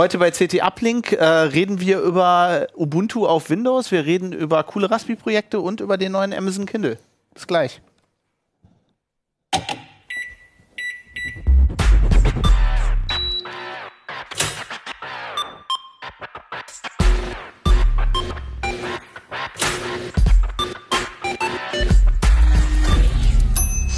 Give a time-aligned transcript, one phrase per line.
[0.00, 4.90] Heute bei CT Uplink äh, reden wir über Ubuntu auf Windows, wir reden über coole
[4.90, 6.96] Raspi-Projekte und über den neuen Amazon Kindle.
[7.34, 7.82] Bis gleich.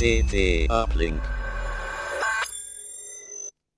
[0.00, 1.22] CT Uplink.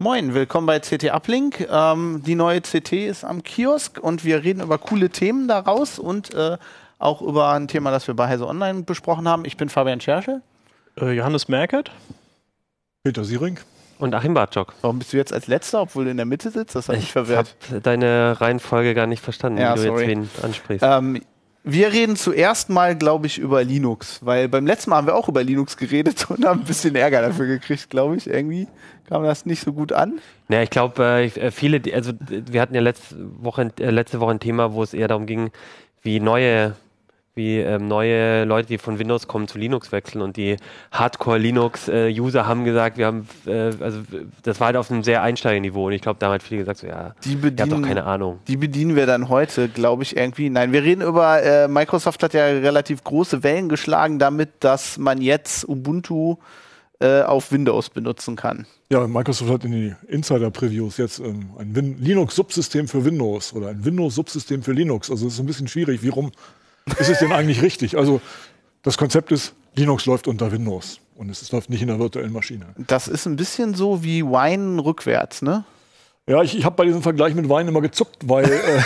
[0.04, 1.66] Moin, willkommen bei CT Uplink.
[1.72, 6.34] Ähm, die neue CT ist am Kiosk und wir reden über coole Themen daraus und
[6.34, 6.58] äh,
[6.98, 9.46] auch über ein Thema, das wir bei Heise Online besprochen haben.
[9.46, 10.42] Ich bin Fabian Scherschel.
[11.00, 11.90] Äh, Johannes Merkert.
[13.02, 13.58] Peter Siering.
[13.98, 14.74] Und Achim Bartschok.
[14.82, 16.74] Warum bist du jetzt als Letzter, obwohl du in der Mitte sitzt?
[16.74, 17.56] Das hat mich Ich verwirrt.
[17.70, 20.02] habe deine Reihenfolge gar nicht verstanden, Ja, wie du sorry.
[20.02, 20.86] jetzt wen ansprichst.
[20.86, 21.22] Ähm,
[21.64, 25.28] wir reden zuerst mal, glaube ich, über Linux, weil beim letzten Mal haben wir auch
[25.28, 28.26] über Linux geredet und haben ein bisschen Ärger dafür gekriegt, glaube ich.
[28.28, 28.68] Irgendwie
[29.08, 30.20] kam das nicht so gut an.
[30.48, 31.02] Ja, ich glaube,
[31.34, 34.82] äh, viele, die- also wir hatten ja letzte Woche, äh, letzte Woche ein Thema, wo
[34.82, 35.50] es eher darum ging,
[36.02, 36.76] wie neue,
[37.36, 40.56] wie ähm, neue Leute, die von Windows kommen, zu Linux wechseln und die
[40.92, 44.00] Hardcore-Linux-User haben gesagt, wir haben, äh, also
[44.42, 46.80] das war halt auf einem sehr Einsteigerniveau und ich glaube, da haben halt viele gesagt,
[46.80, 48.38] so, ja, Die ihr habt doch bedienen, keine Ahnung.
[48.46, 50.48] die bedienen wir dann heute, glaube ich, irgendwie.
[50.48, 55.20] Nein, wir reden über, äh, Microsoft hat ja relativ große Wellen geschlagen damit, dass man
[55.20, 56.36] jetzt Ubuntu
[57.00, 58.66] äh, auf Windows benutzen kann.
[58.90, 64.62] Ja, Microsoft hat in die Insider-Previews jetzt ähm, ein Linux-Subsystem für Windows oder ein Windows-Subsystem
[64.62, 65.10] für Linux.
[65.10, 66.02] Also es ist ein bisschen schwierig.
[66.04, 66.30] Wie rum
[66.98, 67.96] ist es denn eigentlich richtig?
[67.96, 68.20] Also
[68.82, 72.66] das Konzept ist, Linux läuft unter Windows und es läuft nicht in der virtuellen Maschine.
[72.76, 75.64] Das ist ein bisschen so wie Wine rückwärts, ne?
[76.26, 78.82] Ja, ich, ich habe bei diesem Vergleich mit Wine immer gezuckt, weil äh,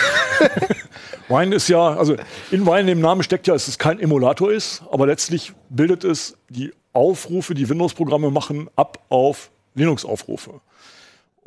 [1.29, 2.15] Wine ist ja, also
[2.51, 6.37] in Wine im Namen steckt ja, dass es kein Emulator ist, aber letztlich bildet es
[6.49, 10.59] die Aufrufe, die Windows-Programme machen, ab auf Linux-Aufrufe.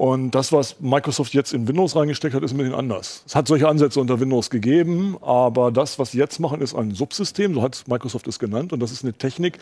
[0.02, 3.22] Und das, was Microsoft jetzt in Windows reingesteckt hat, ist ein bisschen anders.
[3.24, 6.90] Es hat solche Ansätze unter Windows gegeben, aber das, was sie jetzt machen, ist ein
[6.90, 8.72] Subsystem, so hat Microsoft es genannt.
[8.72, 9.58] Und das ist eine Technik,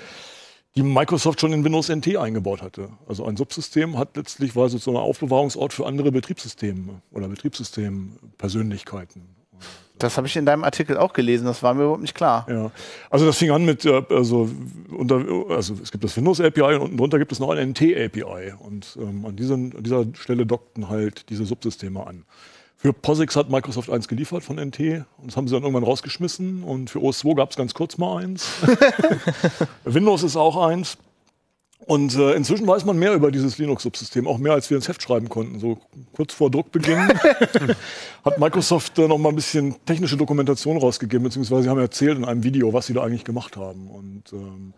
[0.76, 2.88] die Microsoft schon in Windows NT eingebaut hatte.
[3.06, 9.39] Also ein Subsystem hat letztlich war so ein Aufbewahrungsort für andere Betriebssysteme oder Betriebssystempersönlichkeiten.
[10.02, 12.46] Das habe ich in deinem Artikel auch gelesen, das war mir überhaupt nicht klar.
[12.48, 12.70] Ja,
[13.10, 14.48] also das fing an mit, äh, also,
[14.90, 17.82] unter, also es gibt das Windows API und unten drunter gibt es noch ein NT
[17.82, 22.24] API und ähm, an, diesen, an dieser Stelle dockten halt diese Subsysteme an.
[22.76, 24.80] Für POSIX hat Microsoft eins geliefert von NT
[25.18, 28.24] und das haben sie dann irgendwann rausgeschmissen und für OS2 gab es ganz kurz mal
[28.24, 28.48] eins.
[29.84, 30.96] Windows ist auch eins.
[31.86, 35.02] Und äh, inzwischen weiß man mehr über dieses Linux-Subsystem, auch mehr als wir ins Heft
[35.02, 35.58] schreiben konnten.
[35.60, 35.78] So
[36.12, 36.98] kurz vor Druckbeginn
[38.24, 42.24] hat Microsoft äh, noch mal ein bisschen technische Dokumentation rausgegeben, beziehungsweise sie haben erzählt in
[42.24, 43.88] einem Video, was sie da eigentlich gemacht haben.
[43.88, 44.74] Und ähm,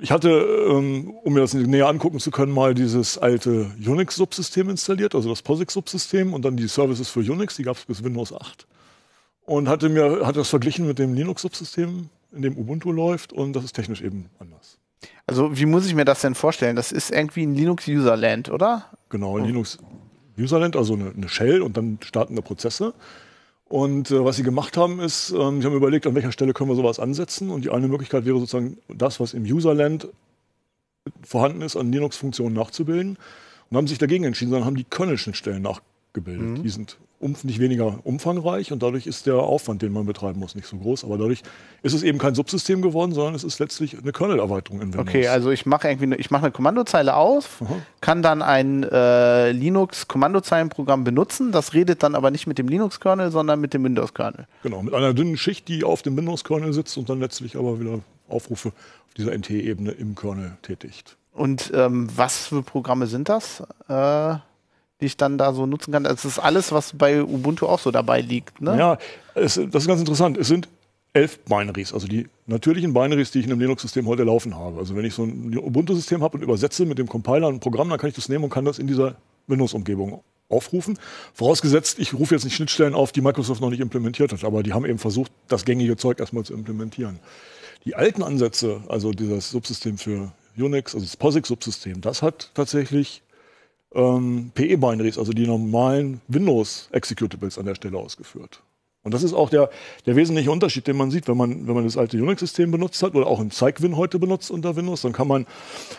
[0.00, 5.14] ich hatte, ähm, um mir das näher angucken zu können, mal dieses alte Unix-Subsystem installiert,
[5.14, 8.66] also das POSIX-Subsystem und dann die Services für Unix, die gab es bis Windows 8.
[9.46, 13.64] Und hatte mir hatte das verglichen mit dem Linux-Subsystem, in dem Ubuntu läuft, und das
[13.64, 14.75] ist technisch eben anders.
[15.26, 16.76] Also, wie muss ich mir das denn vorstellen?
[16.76, 18.86] Das ist irgendwie ein Linux-Userland, oder?
[19.08, 19.78] Genau, Linux
[20.38, 22.94] Userland, also eine, eine Shell und dann startende Prozesse.
[23.68, 26.70] Und äh, was sie gemacht haben, ist, ähm, sie haben überlegt, an welcher Stelle können
[26.70, 27.50] wir sowas ansetzen.
[27.50, 30.08] Und die eine Möglichkeit wäre sozusagen, das, was im Userland
[31.22, 33.18] vorhanden ist, an Linux-Funktionen nachzubilden.
[33.70, 34.84] Und haben sich dagegen entschieden, sondern haben die
[36.16, 36.64] Kernel-Schnittstellen nachgebildet.
[36.64, 40.54] Die sind umf nicht weniger umfangreich und dadurch ist der Aufwand, den man betreiben muss,
[40.54, 41.04] nicht so groß.
[41.04, 41.42] Aber dadurch
[41.82, 45.08] ist es eben kein Subsystem geworden, sondern es ist letztlich eine Kernel-Erweiterung in Windows.
[45.08, 47.62] Okay, also ich mache irgendwie, ne, ich mache eine Kommandozeile auf,
[48.02, 51.52] kann dann ein äh, Linux-Kommandozeilenprogramm benutzen.
[51.52, 54.46] Das redet dann aber nicht mit dem Linux-Kernel, sondern mit dem Windows-Kernel.
[54.62, 58.00] Genau, mit einer dünnen Schicht, die auf dem Windows-Kernel sitzt und dann letztlich aber wieder
[58.28, 61.16] Aufrufe auf dieser NT-Ebene im Kernel tätigt.
[61.32, 64.36] Und ähm, was für Programme sind das, äh,
[65.00, 66.04] die ich dann da so nutzen kann?
[66.04, 68.78] Das ist alles, was bei Ubuntu auch so dabei liegt, ne?
[68.78, 68.98] Ja,
[69.34, 70.36] es, das ist ganz interessant.
[70.36, 70.68] Es sind
[71.12, 74.78] elf Binaries, also die natürlichen Binaries, die ich in einem Linux-System heute laufen habe.
[74.78, 77.98] Also wenn ich so ein Ubuntu-System habe und übersetze mit dem Compiler ein Programm, dann
[77.98, 80.98] kann ich das nehmen und kann das in dieser Windows-Umgebung aufrufen.
[81.32, 84.74] Vorausgesetzt, ich rufe jetzt nicht Schnittstellen auf, die Microsoft noch nicht implementiert hat, aber die
[84.74, 87.18] haben eben versucht, das gängige Zeug erstmal zu implementieren.
[87.84, 93.22] Die alten Ansätze, also dieses Subsystem für Unix, also das POSIX-Subsystem, das hat tatsächlich
[93.96, 98.60] ähm, PE-Binaries, also die normalen Windows-Executables an der Stelle ausgeführt.
[99.02, 99.70] Und das ist auch der,
[100.04, 103.14] der wesentliche Unterschied, den man sieht, wenn man, wenn man das alte Unix-System benutzt hat
[103.14, 105.46] oder auch ein Cygwin heute benutzt unter Windows, dann kann man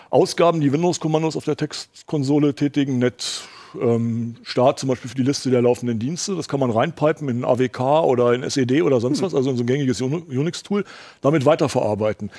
[0.09, 3.43] Ausgaben, die Windows-Kommandos auf der Textkonsole tätigen, net
[3.81, 7.45] ähm, Start zum Beispiel für die Liste der laufenden Dienste, das kann man reinpipen in
[7.45, 10.83] AWK oder in SED oder sonst was, also in so ein gängiges Unix-Tool,
[11.21, 12.29] damit weiterverarbeiten.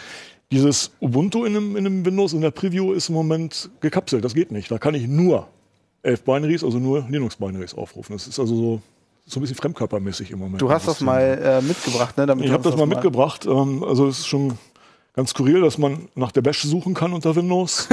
[0.51, 4.35] Dieses Ubuntu in einem, in einem Windows in der Preview ist im Moment gekapselt, das
[4.35, 4.71] geht nicht.
[4.71, 5.47] Da kann ich nur
[6.03, 8.15] 11 Binaries, also nur Linux-Binaries aufrufen.
[8.15, 8.83] Das ist also so,
[9.27, 10.63] so ein bisschen fremdkörpermäßig im Moment.
[10.63, 12.25] Du hast das mal äh, mitgebracht, ne?
[12.25, 13.45] Damit ich habe das mal mitgebracht.
[13.45, 14.57] Ähm, also es ist schon
[15.15, 17.89] ganz skurril, dass man nach der Bash suchen kann unter Windows.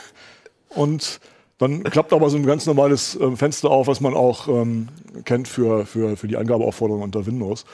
[0.68, 1.20] und
[1.58, 4.88] dann klappt aber so ein ganz normales äh, Fenster auf, was man auch ähm,
[5.24, 7.64] kennt für, für, für die Eingabeaufforderung unter Windows.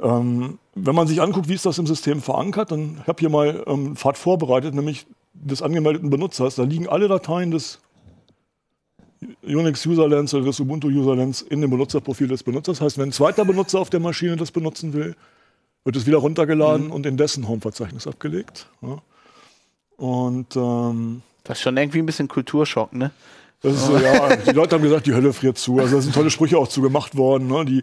[0.00, 3.30] Ähm, wenn man sich anguckt, wie ist das im System verankert, dann habe ich hier
[3.30, 6.56] mal ähm, Pfad vorbereitet, nämlich des angemeldeten Benutzers.
[6.56, 7.80] Da liegen alle Dateien des
[9.42, 12.78] Unix Userlands oder des Ubuntu Userlands in dem Benutzerprofil des Benutzers.
[12.78, 15.16] Das heißt, wenn ein zweiter Benutzer auf der Maschine das benutzen will,
[15.84, 16.92] wird es wieder runtergeladen mhm.
[16.92, 18.68] und in dessen Home-Verzeichnis abgelegt.
[18.82, 18.98] Ja.
[19.96, 23.12] Und ähm, das ist schon irgendwie ein bisschen Kulturschock, ne?
[23.62, 25.78] Das ist so, ja, die Leute haben gesagt, die Hölle friert zu.
[25.78, 27.48] Also da sind tolle Sprüche auch zu gemacht worden.
[27.48, 27.64] Ne?
[27.64, 27.82] Die,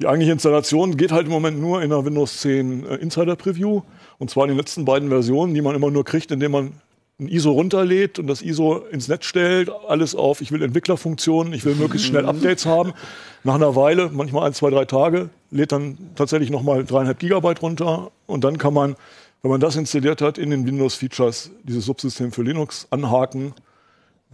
[0.00, 3.82] die eigentliche Installation geht halt im Moment nur in der Windows 10 äh, Insider Preview.
[4.18, 6.72] Und zwar in den letzten beiden Versionen, die man immer nur kriegt, indem man
[7.18, 11.66] ein ISO runterlädt und das ISO ins Netz stellt, alles auf, ich will Entwicklerfunktionen, ich
[11.66, 12.94] will möglichst schnell Updates haben.
[13.44, 18.10] Nach einer Weile, manchmal ein, zwei, drei Tage, lädt dann tatsächlich nochmal dreieinhalb Gigabyte runter
[18.26, 18.96] und dann kann man,
[19.42, 23.52] wenn man das installiert hat, in den Windows-Features dieses Subsystem für Linux anhaken.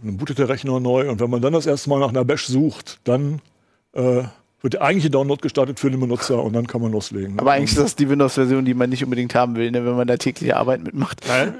[0.01, 2.45] Dann bootet der Rechner neu und wenn man dann das erste Mal nach einer Bash
[2.45, 3.41] sucht, dann
[3.93, 4.23] äh,
[4.67, 7.35] wird der eigentliche Download gestartet für den Benutzer und dann kann man loslegen.
[7.35, 7.41] Ne?
[7.41, 10.05] Aber eigentlich ist das die Windows-Version, die man nicht unbedingt haben will, ne, wenn man
[10.05, 11.23] da tägliche Arbeit mitmacht.
[11.25, 11.55] Nein,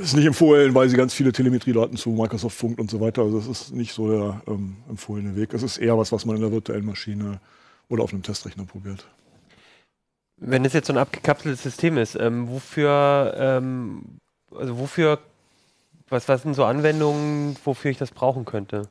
[0.00, 3.22] ist nicht empfohlen, weil sie ganz viele Telemetriedaten zu Microsoft funkt und so weiter.
[3.22, 5.54] Also das ist nicht so der ähm, empfohlene Weg.
[5.54, 7.40] Es ist eher was, was man in der virtuellen Maschine
[7.88, 9.08] oder auf einem Testrechner probiert.
[10.36, 14.02] Wenn es jetzt so ein abgekapseltes System ist, ähm, wofür, ähm,
[14.56, 15.18] also wofür,
[16.08, 18.88] was, was sind so Anwendungen, wofür ich das brauchen könnte?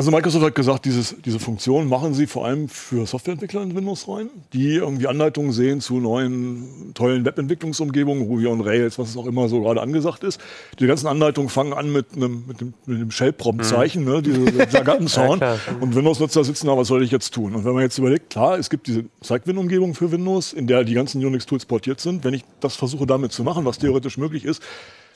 [0.00, 4.08] Also Microsoft hat gesagt, dieses, diese Funktion machen sie vor allem für Softwareentwickler in Windows
[4.08, 9.26] rein, die irgendwie Anleitungen sehen zu neuen tollen Webentwicklungsumgebungen, Ruby on Rails, was es auch
[9.26, 10.40] immer so gerade angesagt ist.
[10.78, 14.10] Die ganzen Anleitungen fangen an mit einem, mit dem, mit dem Shell-Prompt-Zeichen, mhm.
[14.10, 15.42] ne, diese Jargon-Sound.
[15.42, 17.54] ja, und Windows-Nutzer sitzen da, was soll ich jetzt tun?
[17.54, 20.94] Und wenn man jetzt überlegt, klar, es gibt diese Zeigwin-Umgebung für Windows, in der die
[20.94, 22.24] ganzen Unix-Tools portiert sind.
[22.24, 24.62] Wenn ich das versuche damit zu machen, was theoretisch möglich ist,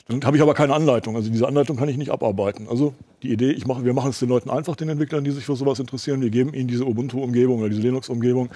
[0.07, 1.15] dann habe ich aber keine Anleitung.
[1.15, 2.67] Also diese Anleitung kann ich nicht abarbeiten.
[2.69, 2.93] Also
[3.23, 5.55] die Idee, ich mache, wir machen es den Leuten einfach, den Entwicklern, die sich für
[5.55, 6.21] sowas interessieren.
[6.21, 8.49] Wir geben ihnen diese Ubuntu-Umgebung oder diese Linux-Umgebung.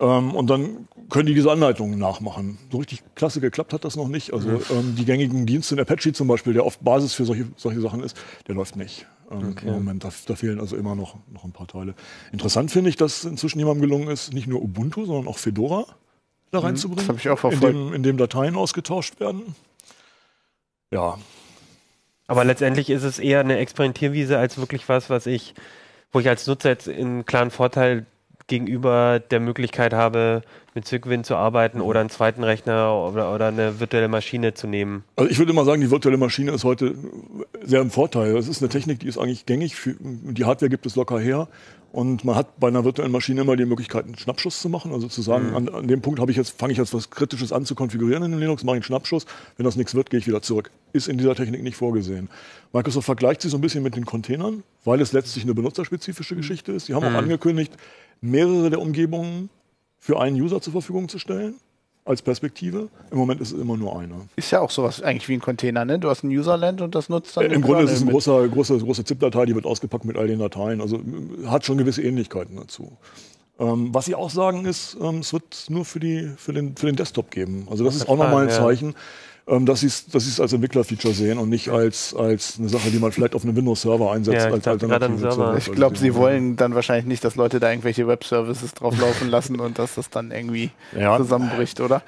[0.00, 2.58] Ähm, und dann können die diese Anleitungen nachmachen.
[2.70, 4.32] So richtig klasse geklappt hat das noch nicht.
[4.32, 7.80] Also ähm, die gängigen Dienste in Apache zum Beispiel, der oft Basis für solche, solche
[7.80, 9.06] Sachen ist, der läuft nicht.
[9.30, 9.68] Ähm, okay.
[9.68, 11.94] Im Moment, da, da, fehlen also immer noch, noch ein paar Teile.
[12.32, 15.84] Interessant finde ich, dass inzwischen jemandem gelungen ist, nicht nur Ubuntu, sondern auch Fedora
[16.50, 16.64] da mhm.
[16.64, 16.98] reinzubringen.
[16.98, 17.62] Das habe ich auch verfolgt.
[17.62, 19.54] In dem, in dem Dateien ausgetauscht werden.
[20.90, 21.18] Ja.
[22.26, 25.54] Aber letztendlich ist es eher eine Experimentierwiese als wirklich was, was ich,
[26.12, 28.06] wo ich als Nutzer jetzt einen klaren Vorteil
[28.48, 30.42] gegenüber der Möglichkeit habe,
[30.74, 35.04] mit Zygwin zu arbeiten oder einen zweiten Rechner oder, oder, eine virtuelle Maschine zu nehmen?
[35.16, 36.94] Also ich würde mal sagen, die virtuelle Maschine ist heute
[37.62, 38.36] sehr im Vorteil.
[38.36, 39.76] Es ist eine Technik, die ist eigentlich gängig.
[39.76, 41.48] Für, die Hardware gibt es locker her.
[41.90, 44.92] Und man hat bei einer virtuellen Maschine immer die Möglichkeit, einen Schnappschuss zu machen.
[44.92, 45.56] Also zu sagen, mhm.
[45.56, 48.38] an, an, dem Punkt ich jetzt, fange ich jetzt was Kritisches an zu konfigurieren in
[48.38, 49.24] Linux, mache ich einen Schnappschuss.
[49.56, 50.70] Wenn das nichts wird, gehe ich wieder zurück.
[50.92, 52.28] Ist in dieser Technik nicht vorgesehen.
[52.72, 56.72] Microsoft vergleicht sie so ein bisschen mit den Containern, weil es letztlich eine benutzerspezifische Geschichte
[56.72, 56.86] ist.
[56.86, 57.14] Sie haben mhm.
[57.14, 57.72] auch angekündigt,
[58.20, 59.48] mehrere der Umgebungen
[59.98, 61.54] für einen User zur Verfügung zu stellen
[62.08, 62.88] als Perspektive.
[63.10, 64.26] Im Moment ist es immer nur einer.
[64.36, 65.98] Ist ja auch sowas eigentlich wie ein Container, ne?
[65.98, 67.50] Du hast ein Userland und das nutzt dann.
[67.50, 70.38] Im Grunde ist es eine große, große, große ZIP-Datei, die wird ausgepackt mit all den
[70.38, 70.80] Dateien.
[70.80, 71.00] Also
[71.46, 72.96] hat schon gewisse Ähnlichkeiten dazu.
[73.60, 76.86] Ähm, was Sie auch sagen ist, ähm, es wird nur für, die, für, den, für
[76.86, 77.66] den Desktop geben.
[77.70, 78.90] Also das ist auch nochmal ein Zeichen.
[78.90, 78.96] Ja
[79.48, 82.90] ähm, dass sie es dass sie's als Entwicklerfeature sehen und nicht als, als eine Sache,
[82.90, 84.46] die man vielleicht auf einem Windows-Server einsetzt.
[84.46, 88.74] Ja, als Alternative ich glaube, sie wollen dann wahrscheinlich nicht, dass Leute da irgendwelche Web-Services
[88.74, 91.16] drauflaufen lassen und dass das dann irgendwie ja.
[91.16, 92.02] zusammenbricht, oder?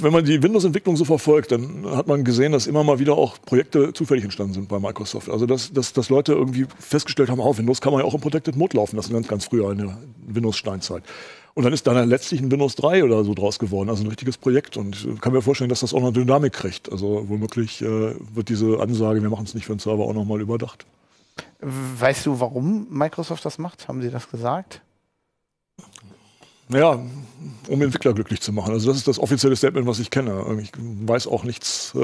[0.00, 3.36] Wenn man die Windows-Entwicklung so verfolgt, dann hat man gesehen, dass immer mal wieder auch
[3.44, 5.28] Projekte zufällig entstanden sind bei Microsoft.
[5.28, 8.20] Also dass, dass, dass Leute irgendwie festgestellt haben, oh, Windows kann man ja auch im
[8.20, 11.02] Protected Mode laufen lassen, ganz, ganz früher in der Windows-Steinzeit.
[11.56, 14.36] Und dann ist dann letztlich ein Windows 3 oder so draus geworden, also ein richtiges
[14.36, 14.76] Projekt.
[14.76, 16.92] Und ich kann mir vorstellen, dass das auch noch Dynamik kriegt.
[16.92, 20.42] Also womöglich äh, wird diese Ansage, wir machen es nicht für den Server, auch nochmal
[20.42, 20.84] überdacht.
[21.62, 23.88] Weißt du, warum Microsoft das macht?
[23.88, 24.82] Haben sie das gesagt?
[26.68, 27.00] Naja,
[27.68, 28.72] um Entwickler glücklich zu machen.
[28.72, 30.44] Also das ist das offizielle Statement, was ich kenne.
[30.60, 31.98] Ich weiß auch nichts, äh,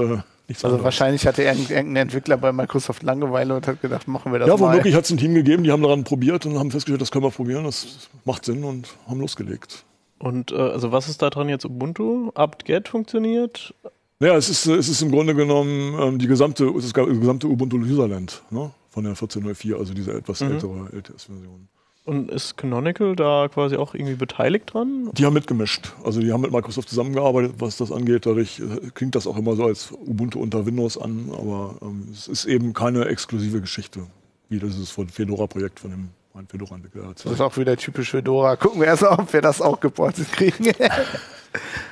[0.48, 0.84] nichts Also anderes.
[0.84, 4.60] wahrscheinlich hatte irgendein Entwickler bei Microsoft Langeweile und hat gedacht, machen wir das ja, mal.
[4.60, 7.10] Ja, womöglich hat es ein Team gegeben, die haben daran probiert und haben festgestellt, das
[7.10, 9.84] können wir probieren, das macht Sinn und haben losgelegt.
[10.18, 12.30] Und äh, also was ist da dran jetzt Ubuntu?
[12.34, 13.74] apt-get funktioniert?
[14.20, 18.42] Naja, es ist, es ist im Grunde genommen ähm, die gesamte, das gesamte Ubuntu Userland
[18.50, 18.70] ne?
[18.90, 20.52] von der 14.04, also diese etwas mhm.
[20.52, 21.68] ältere LTS-Version.
[22.04, 25.10] Und ist Canonical da quasi auch irgendwie beteiligt dran?
[25.12, 25.92] Die haben mitgemischt.
[26.04, 28.26] Also die haben mit Microsoft zusammengearbeitet, was das angeht.
[28.26, 32.26] Dadurch äh, klingt das auch immer so als Ubuntu unter Windows an, aber ähm, es
[32.26, 34.00] ist eben keine exklusive Geschichte.
[34.48, 37.12] wie das ist von Fedora-Projekt von dem mein Fedora-Entwickler.
[37.14, 38.56] Das ist auch wieder typisch Fedora.
[38.56, 40.72] Gucken wir erst mal, ob wir das auch geportet kriegen.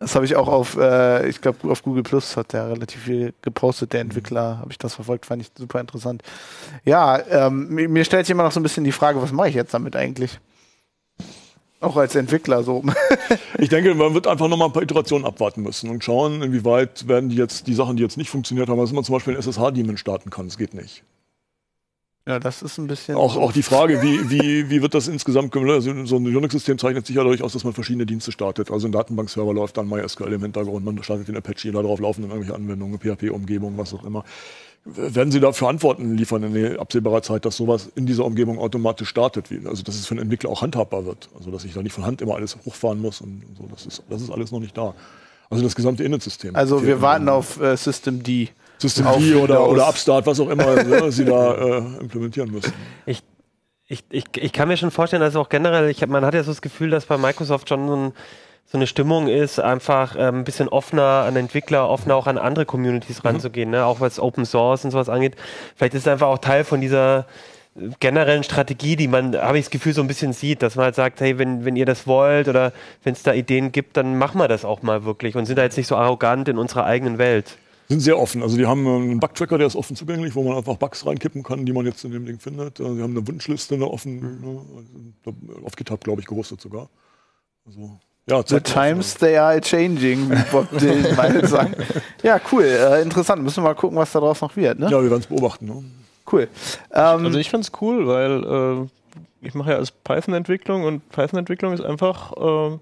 [0.00, 3.34] das habe ich auch auf, äh, ich glaube, auf Google Plus hat der relativ viel
[3.42, 4.58] gepostet, der Entwickler.
[4.58, 6.22] Habe ich das verfolgt, fand ich super interessant.
[6.86, 9.50] Ja, ähm, mir, mir stellt sich immer noch so ein bisschen die Frage, was mache
[9.50, 10.40] ich jetzt damit eigentlich?
[11.80, 12.82] Auch als Entwickler so.
[13.58, 17.28] ich denke, man wird einfach nochmal ein paar Iterationen abwarten müssen und schauen, inwieweit werden
[17.28, 19.98] die jetzt die Sachen, die jetzt nicht funktioniert haben, dass man zum Beispiel einen SSH-Daemon
[19.98, 20.46] starten kann.
[20.46, 21.04] Das geht nicht.
[22.30, 23.16] Ja, das ist ein bisschen.
[23.16, 27.04] Auch, auch die Frage, wie, wie, wie wird das insgesamt, also so ein Unix-System zeichnet
[27.04, 28.70] sich ja dadurch aus, dass man verschiedene Dienste startet.
[28.70, 32.22] Also ein Datenbankserver läuft dann MySQL im Hintergrund, man startet den Apache, da drauf laufen
[32.22, 34.24] dann irgendwelche Anwendungen, PHP-Umgebung, was auch immer.
[34.84, 39.46] Werden Sie dafür Antworten liefern in absehbarer Zeit, dass sowas in dieser Umgebung automatisch startet?
[39.64, 41.30] Also, dass es für einen Entwickler auch handhabbar wird.
[41.36, 43.66] Also, dass ich da nicht von Hand immer alles hochfahren muss und so.
[43.72, 44.94] Das ist, das ist alles noch nicht da.
[45.50, 46.54] Also, das gesamte Innensystem.
[46.54, 48.50] Also, wir warten auf äh, System D.
[48.80, 52.72] System D oder, oder Upstart, was auch immer ne, Sie da äh, implementieren müssen.
[53.06, 53.22] Ich,
[53.86, 56.42] ich, ich, ich kann mir schon vorstellen, dass auch generell, ich hab, man hat ja
[56.42, 58.12] so das Gefühl, dass bei Microsoft schon so ein
[58.70, 62.66] so eine Stimmung ist, einfach ähm, ein bisschen offener an Entwickler, offener auch an andere
[62.66, 63.28] Communities mhm.
[63.28, 63.84] ranzugehen, ne?
[63.84, 65.34] auch was Open Source und sowas angeht.
[65.74, 67.26] Vielleicht ist es einfach auch Teil von dieser
[67.98, 70.94] generellen Strategie, die man, habe ich das Gefühl, so ein bisschen sieht, dass man halt
[70.94, 72.72] sagt, hey, wenn, wenn ihr das wollt oder
[73.02, 75.62] wenn es da Ideen gibt, dann machen wir das auch mal wirklich und sind da
[75.62, 77.56] jetzt nicht so arrogant in unserer eigenen Welt.
[77.90, 78.40] Sind sehr offen.
[78.40, 81.66] Also die haben einen Bugtracker, der ist offen zugänglich, wo man einfach Bugs reinkippen kann,
[81.66, 82.78] die man jetzt in dem Ding findet.
[82.78, 85.14] Sie haben eine Wunschliste, eine offen, mhm.
[85.26, 86.88] ne, auf GitHub, glaube ich, gerüstet sogar.
[87.66, 91.74] Also ja, The times they are changing, wie Bob Dylan mal sagen.
[92.22, 93.42] Ja, cool, äh, interessant.
[93.42, 94.78] Müssen wir mal gucken, was daraus noch wird.
[94.78, 94.88] Ne?
[94.88, 95.66] Ja, wir werden es beobachten.
[95.66, 95.82] Ne?
[96.30, 96.48] Cool.
[96.92, 98.86] Ähm, also ich finde es cool, weil
[99.42, 102.78] äh, ich mache ja als Python-Entwicklung und Python-Entwicklung ist einfach äh,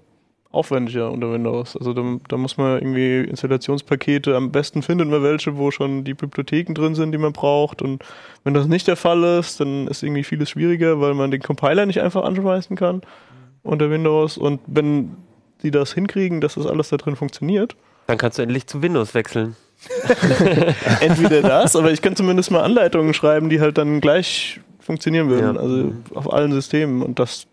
[0.51, 1.77] aufwendiger unter Windows.
[1.77, 6.15] Also da, da, muss man irgendwie Installationspakete, am besten findet man welche, wo schon die
[6.15, 7.81] Bibliotheken drin sind, die man braucht.
[7.81, 8.03] Und
[8.43, 11.85] wenn das nicht der Fall ist, dann ist irgendwie vieles schwieriger, weil man den Compiler
[11.85, 13.01] nicht einfach anschmeißen kann
[13.61, 14.37] unter Windows.
[14.37, 15.17] Und wenn
[15.63, 17.75] die das hinkriegen, dass das alles da drin funktioniert.
[18.07, 19.55] Dann kannst du endlich zu Windows wechseln.
[20.99, 25.55] Entweder das, aber ich kann zumindest mal Anleitungen schreiben, die halt dann gleich funktionieren würden.
[25.55, 25.61] Ja.
[25.61, 27.01] Also auf allen Systemen.
[27.01, 27.45] Und das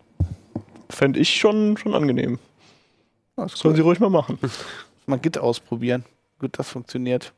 [0.88, 2.38] fände ich schon, schon angenehm.
[3.36, 3.76] Das Sollen cool.
[3.76, 4.38] sie ruhig mal machen.
[5.06, 6.04] Mal Git ausprobieren.
[6.40, 7.32] Gut, das funktioniert.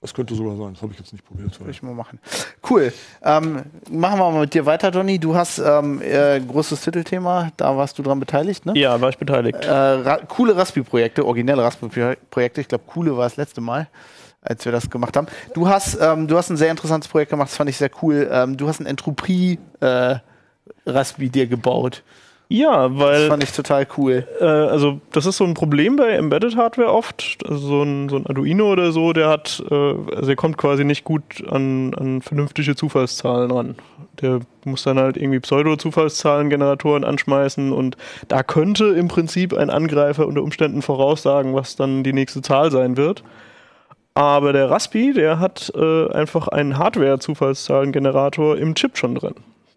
[0.00, 1.60] Das könnte sogar sein, das habe ich jetzt nicht probiert.
[1.60, 2.18] Würde ich mal machen.
[2.68, 2.90] Cool.
[3.22, 5.18] Ähm, machen wir mal mit dir weiter, Johnny.
[5.18, 8.72] Du hast ähm, äh, großes Titelthema, da warst du dran beteiligt, ne?
[8.78, 9.62] Ja, war ich beteiligt.
[9.62, 12.62] Äh, ra coole Raspi-Projekte, originelle Raspi-Projekte.
[12.62, 13.88] Ich glaube, coole war das letzte Mal,
[14.40, 15.26] als wir das gemacht haben.
[15.52, 18.26] Du hast, ähm, du hast ein sehr interessantes Projekt gemacht, das fand ich sehr cool.
[18.32, 22.02] Ähm, du hast ein Entropie-Raspi äh, dir gebaut.
[22.52, 23.20] Ja, weil.
[23.20, 24.26] Das fand ich total cool.
[24.40, 27.38] Äh, also, das ist so ein Problem bei Embedded Hardware oft.
[27.48, 30.84] Also so ein, so ein Arduino oder so, der hat, äh, also der kommt quasi
[30.84, 33.76] nicht gut an, an vernünftige Zufallszahlen ran.
[34.20, 40.42] Der muss dann halt irgendwie Pseudo-Zufallszahlengeneratoren anschmeißen und da könnte im Prinzip ein Angreifer unter
[40.42, 43.22] Umständen voraussagen, was dann die nächste Zahl sein wird.
[44.14, 49.34] Aber der Raspi, der hat äh, einfach einen Hardware-Zufallszahlengenerator im Chip schon drin.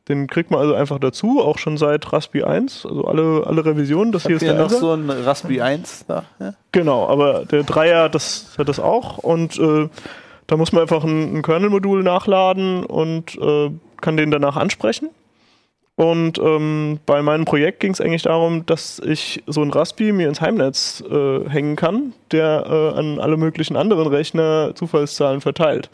[0.10, 4.12] Den kriegt man also einfach dazu, auch schon seit Raspi 1, also alle, alle Revisionen.
[4.12, 6.26] Das hier ist der noch so ein Raspi 1 da.
[6.40, 6.54] Ja?
[6.74, 9.88] Genau, aber der Dreier das hat das auch und äh,
[10.48, 15.10] da muss man einfach ein, ein Kernel-Modul nachladen und äh, kann den danach ansprechen.
[15.96, 20.28] Und ähm, bei meinem Projekt ging es eigentlich darum, dass ich so ein Raspi mir
[20.28, 25.90] ins Heimnetz äh, hängen kann, der äh, an alle möglichen anderen Rechner Zufallszahlen verteilt.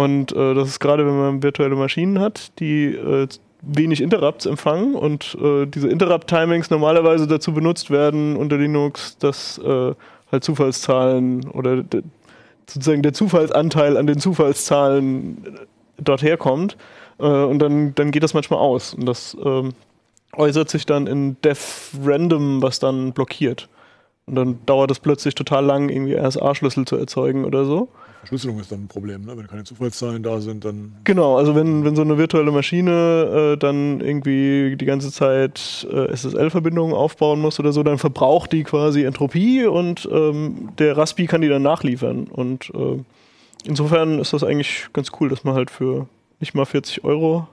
[0.00, 3.28] Und äh, das ist gerade, wenn man virtuelle Maschinen hat, die äh,
[3.60, 9.92] wenig Interrupts empfangen und äh, diese Interrupt-Timings normalerweise dazu benutzt werden unter Linux, dass äh,
[10.32, 11.84] halt Zufallszahlen oder
[12.66, 15.50] sozusagen der Zufallsanteil an den Zufallszahlen äh,
[15.98, 16.78] dort herkommt.
[17.18, 18.94] Äh, und dann, dann geht das manchmal aus.
[18.94, 19.74] Und das ähm,
[20.34, 23.68] äußert sich dann in def random, was dann blockiert.
[24.24, 27.90] Und dann dauert es plötzlich total lang, irgendwie RSA-Schlüssel zu erzeugen oder so.
[28.20, 29.36] Verschlüsselung ist dann ein Problem, ne?
[29.36, 30.92] wenn keine Zufallszahlen da sind, dann.
[31.04, 36.14] Genau, also wenn, wenn so eine virtuelle Maschine äh, dann irgendwie die ganze Zeit äh,
[36.14, 41.40] SSL-Verbindungen aufbauen muss oder so, dann verbraucht die quasi Entropie und ähm, der Raspi kann
[41.40, 42.24] die dann nachliefern.
[42.24, 43.02] Und äh,
[43.64, 46.06] insofern ist das eigentlich ganz cool, dass man halt für
[46.40, 47.48] nicht mal 40 Euro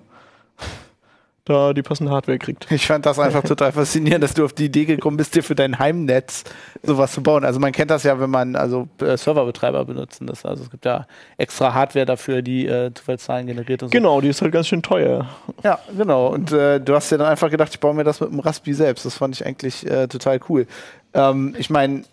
[1.48, 2.72] da die passende Hardware kriegt.
[2.72, 5.56] Ich fand das einfach total faszinierend, dass du auf die Idee gekommen bist, dir für
[5.56, 6.44] dein Heimnetz
[6.84, 7.46] sowas zu bauen.
[7.46, 10.46] Also man kennt das ja, wenn man also äh, Serverbetreiber benutzen das.
[10.46, 13.92] Also es gibt ja extra Hardware dafür, die äh, Zufallszahlen generiert und so.
[13.92, 15.28] Genau, die ist halt ganz schön teuer.
[15.64, 16.28] Ja, genau.
[16.28, 18.74] Und äh, du hast dir dann einfach gedacht, ich baue mir das mit dem Raspi
[18.74, 19.06] selbst.
[19.06, 20.68] Das fand ich eigentlich äh, total cool.
[21.14, 22.04] Ähm, ich meine,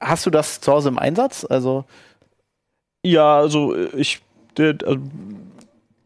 [0.00, 1.46] hast du das zu Hause im Einsatz?
[1.48, 1.84] Also
[3.04, 4.22] ja, also ich
[4.56, 5.00] der, also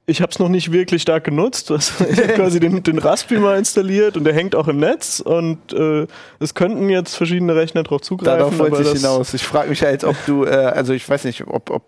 [0.09, 1.71] ich habe es noch nicht wirklich stark genutzt.
[1.71, 5.21] Also ich habe quasi den, den Raspi mal installiert und der hängt auch im Netz
[5.21, 6.07] und äh,
[6.39, 8.39] es könnten jetzt verschiedene Rechner drauf zugreifen.
[8.39, 9.35] Darauf wollte ich hinaus.
[9.35, 11.83] Ich frage mich halt, ob du, äh, also ich weiß nicht, ob, ob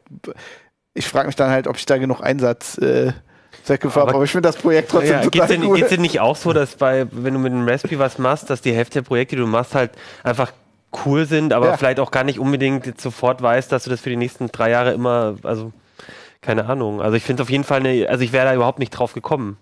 [0.94, 3.12] ich frage mich dann halt, ob ich da genug Einsatz äh,
[3.68, 5.76] habe, Aber- aber ich finde das Projekt trotzdem Ja, total geht's denn, cool.
[5.76, 8.62] geht's denn nicht auch so, dass bei, wenn du mit einem Raspberry was machst, dass
[8.62, 9.90] die Hälfte der Projekte, die du machst, halt
[10.24, 10.52] einfach
[11.04, 11.76] cool sind, aber Ja.
[11.76, 14.92] vielleicht auch gar nicht unbedingt sofort weißt, dass du das für die nächsten drei Jahre
[14.92, 15.72] immer, also
[16.40, 17.00] keine Ahnung.
[17.00, 19.56] Also ich finde auf jeden Fall eine, also ich wäre da überhaupt nicht drauf gekommen,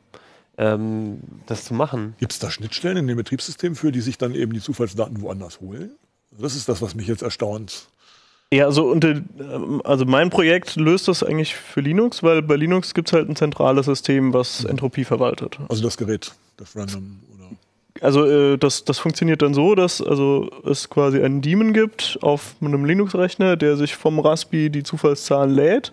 [0.59, 2.14] ähm, das zu machen.
[2.18, 5.61] Gibt es da Schnittstellen in dem Betriebssystem für, die sich dann eben die Zufallsdaten woanders
[5.61, 5.92] holen?
[6.38, 7.88] Das ist das, was mich jetzt erstaunt.
[8.52, 12.95] Ja, also, unter, ähm, also mein Projekt löst das eigentlich für Linux, weil bei Linux
[12.95, 15.59] gibt es halt ein zentrales System, was Entropie verwaltet.
[15.68, 17.50] Also das Gerät, das Random oder.
[18.02, 22.54] Also äh, das, das funktioniert dann so, dass also es quasi einen Daemon gibt auf
[22.61, 25.92] einem Linux-Rechner, der sich vom Raspi die Zufallszahlen lädt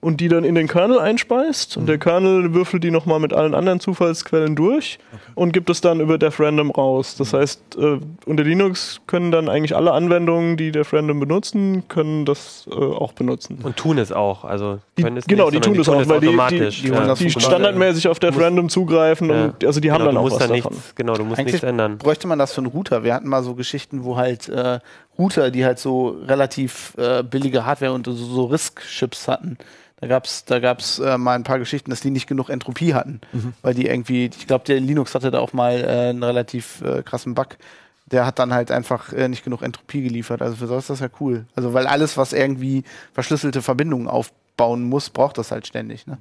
[0.00, 1.76] und die dann in den Kernel einspeist.
[1.76, 4.98] Und der Kernel würfelt die nochmal mit allen anderen Zufallsquellen durch
[5.34, 7.16] und gibt es dann über dev-random raus.
[7.18, 12.66] Das heißt, äh, unter Linux können dann eigentlich alle Anwendungen, die dev-random benutzen, können das
[12.70, 13.58] äh, auch benutzen.
[13.62, 14.44] Und tun es auch.
[14.44, 16.82] Also Die, können es genau, nicht, die tun das auch, weil die, die, automatisch.
[16.82, 17.14] die, ja.
[17.14, 19.44] die standardmäßig auf dev-random zugreifen Ja.
[19.44, 20.72] und also die haben genau, dann du auch musst was dann davon.
[20.72, 21.98] nichts, genau, du musst Eigentlich nichts ändern.
[21.98, 23.04] bräuchte man das für einen Router.
[23.04, 24.78] Wir hatten mal so Geschichten, wo halt äh,
[25.18, 29.58] Router, die halt so relativ äh, billige Hardware und so, so RISC-Chips hatten.
[30.00, 33.20] Da gab's, da gab's äh, mal ein paar Geschichten, dass die nicht genug Entropie hatten,
[33.62, 37.02] weil die irgendwie, ich glaube, der Linux hatte da auch mal äh, einen relativ äh,
[37.02, 37.58] krassen Bug.
[38.06, 40.40] Der hat dann halt einfach äh, nicht genug Entropie geliefert.
[40.40, 41.44] Also für so ist das ja cool.
[41.54, 46.06] Also weil alles, was irgendwie verschlüsselte Verbindungen aufbauen muss, braucht das halt ständig.
[46.06, 46.18] Ne?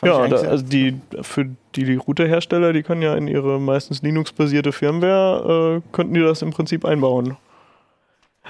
[0.00, 4.02] Das Ja, da, also die für die, die Routerhersteller, die können ja in ihre meistens
[4.02, 7.36] Linux-basierte Firmware, äh, könnten die das im Prinzip einbauen.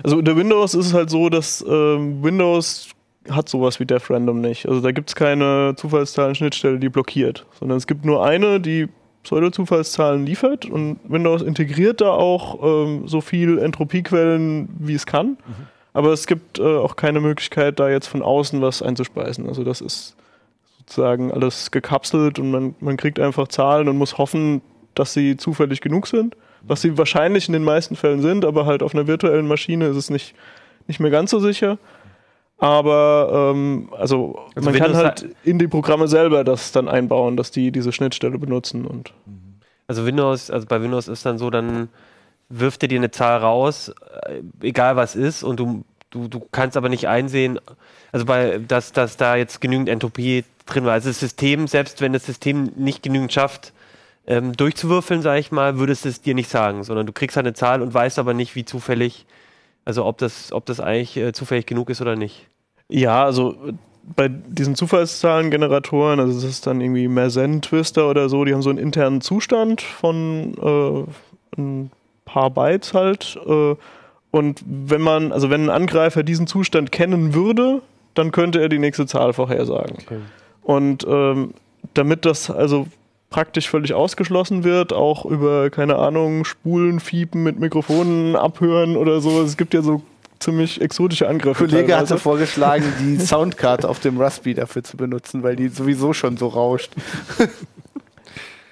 [0.03, 2.89] Also unter Windows ist es halt so, dass ähm, Windows
[3.31, 4.67] hat sowas wie dev-random nicht.
[4.67, 8.89] Also da gibt es keine Zufallszahlen-Schnittstelle, die blockiert, sondern es gibt nur eine, die
[9.23, 15.37] Pseudo-Zufallszahlen liefert und Windows integriert da auch ähm, so viel Entropiequellen, wie es kann.
[15.93, 19.47] Aber es gibt äh, auch keine Möglichkeit, da jetzt von außen was einzuspeisen.
[19.47, 20.17] Also das ist
[20.79, 24.63] sozusagen alles gekapselt und man, man kriegt einfach Zahlen und muss hoffen,
[24.95, 26.37] dass sie zufällig genug sind.
[26.63, 29.97] Was sie wahrscheinlich in den meisten Fällen sind, aber halt auf einer virtuellen Maschine ist
[29.97, 30.35] es nicht,
[30.87, 31.79] nicht mehr ganz so sicher.
[32.63, 37.37] Aber ähm, also, Also man kann Windows halt in die Programme selber das dann einbauen,
[37.37, 39.13] dass die diese Schnittstelle benutzen und
[39.89, 41.89] Also Windows, also bei Windows ist dann so, dann
[42.49, 43.93] wirft er dir eine Zahl raus,
[44.27, 47.59] äh, egal was ist, und du, du, du kannst aber nicht einsehen,
[48.13, 50.93] also bei, dass, dass da jetzt genügend Entropie drin war.
[50.93, 53.73] Also das System, selbst wenn das System nicht genügend schafft,
[54.25, 57.55] ähm, durchzuwürfeln, sage ich mal, würdest es dir nicht sagen, sondern du kriegst halt eine
[57.55, 59.27] Zahl und weißt aber nicht, wie zufällig,
[59.85, 62.47] also ob das, ob das eigentlich äh, zufällig genug ist oder nicht.
[62.93, 63.73] Ja, also äh,
[64.17, 68.71] bei diesen Zufallszahlengeneratoren, also das ist dann irgendwie Mersenne Twister oder so, die haben so
[68.71, 70.55] einen internen Zustand von
[71.57, 71.91] äh, ein
[72.25, 73.39] paar Bytes halt.
[73.47, 73.77] Äh,
[74.31, 77.81] und wenn man, also wenn ein Angreifer diesen Zustand kennen würde,
[78.15, 79.99] dann könnte er die nächste Zahl vorhersagen.
[80.63, 81.55] Und ähm,
[81.95, 82.87] damit das also
[83.31, 89.43] praktisch völlig ausgeschlossen wird, auch über, keine Ahnung, Spulen, Fiepen mit Mikrofonen abhören oder so.
[89.43, 90.03] Es gibt ja so
[90.43, 91.65] ziemlich exotische Angriffe.
[91.67, 92.15] Kollege teilweise.
[92.15, 96.49] hatte vorgeschlagen, die Soundcard auf dem Raspi dafür zu benutzen, weil die sowieso schon so
[96.49, 96.93] rauscht.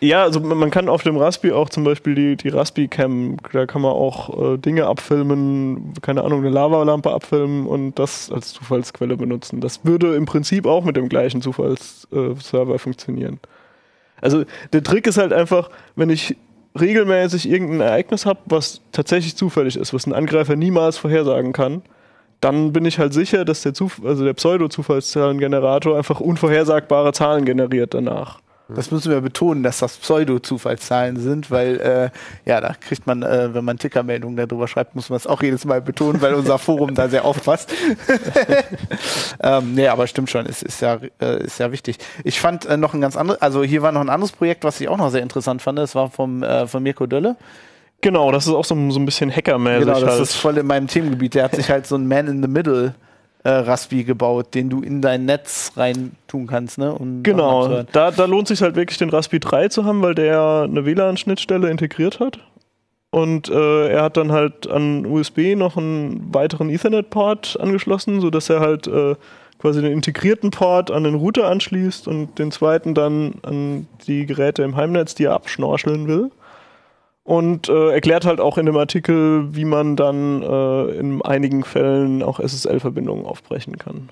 [0.03, 3.83] Ja, also man kann auf dem Raspi auch zum Beispiel die, die Raspi-Cam, da kann
[3.83, 9.61] man auch äh, Dinge abfilmen, keine Ahnung, eine Lavalampe abfilmen und das als Zufallsquelle benutzen.
[9.61, 13.41] Das würde im Prinzip auch mit dem gleichen Zufallsserver äh, funktionieren.
[14.23, 16.37] Also der Trick ist halt einfach, wenn ich
[16.79, 21.83] regelmäßig irgendein Ereignis habe, was tatsächlich zufällig ist, was ein Angreifer niemals vorhersagen kann,
[22.41, 27.95] dann bin ich halt sicher, dass der, Zuf also der Pseudo-Zufallszahlengenerator einfach unvorhersagbare Zahlen generiert
[27.95, 28.41] danach.
[28.75, 33.55] Das müssen wir betonen, dass das Pseudo-Zufallszahlen sind, weil äh, ja, da kriegt man, äh,
[33.55, 36.95] wenn man Tickermeldungen darüber schreibt, muss man es auch jedes Mal betonen, weil unser Forum
[36.95, 37.73] da sehr aufpasst.
[39.43, 41.99] ähm, nee, aber stimmt schon, es ist ja, äh, ist ja wichtig.
[42.25, 44.81] Ich fand äh, noch ein ganz anderes, also hier war noch ein anderes Projekt, was
[44.81, 47.37] ich auch noch sehr interessant fand, das war vom, äh, von Mirko Dölle.
[48.03, 49.87] Genau, das ist auch so, so ein bisschen hackermäßig.
[49.87, 50.23] Genau, das halt.
[50.23, 51.35] ist voll in meinem Themengebiet.
[51.35, 52.95] Der hat sich halt so ein Man in the Middle
[53.43, 56.93] äh, Raspi gebaut, den du in dein Netz rein tun kannst, ne?
[56.93, 60.67] Um Genau, da, da lohnt sich halt wirklich den Raspi 3 zu haben, weil der
[60.69, 62.39] eine WLAN-Schnittstelle integriert hat.
[63.11, 68.61] Und äh, er hat dann halt an USB noch einen weiteren Ethernet-Port angeschlossen, sodass er
[68.61, 69.17] halt äh,
[69.59, 74.63] quasi den integrierten Port an den Router anschließt und den zweiten dann an die Geräte
[74.63, 76.31] im Heimnetz, die er abschnorcheln will.
[77.31, 82.25] Und äh, erklärt halt auch in dem Artikel, wie man dann äh, in einigen Fällen
[82.25, 84.09] auch SSL-Verbindungen aufbrechen kann.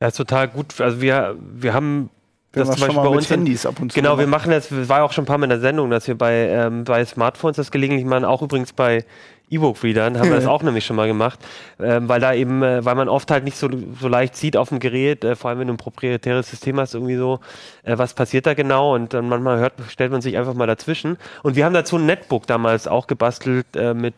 [0.00, 0.80] Ja, ist total gut.
[0.80, 2.10] Also wir, wir haben
[2.56, 4.50] wir zum Beispiel bei uns Handys ab und zu Genau, wir machen.
[4.50, 6.84] das, das war auch schon ein paar Mal in der Sendung, dass wir bei, ähm,
[6.84, 9.04] bei Smartphones das gelegentlich machen, auch übrigens bei
[9.48, 11.38] E-Book-Readern haben wir das auch nämlich schon mal gemacht,
[11.80, 13.68] ähm, weil da eben, äh, weil man oft halt nicht so,
[14.00, 16.94] so leicht sieht auf dem Gerät, äh, vor allem wenn du ein proprietäres System hast,
[16.94, 17.40] irgendwie so,
[17.84, 21.16] äh, was passiert da genau und dann manchmal hört, stellt man sich einfach mal dazwischen.
[21.42, 24.14] Und wir haben dazu ein Netbook damals auch gebastelt äh, mit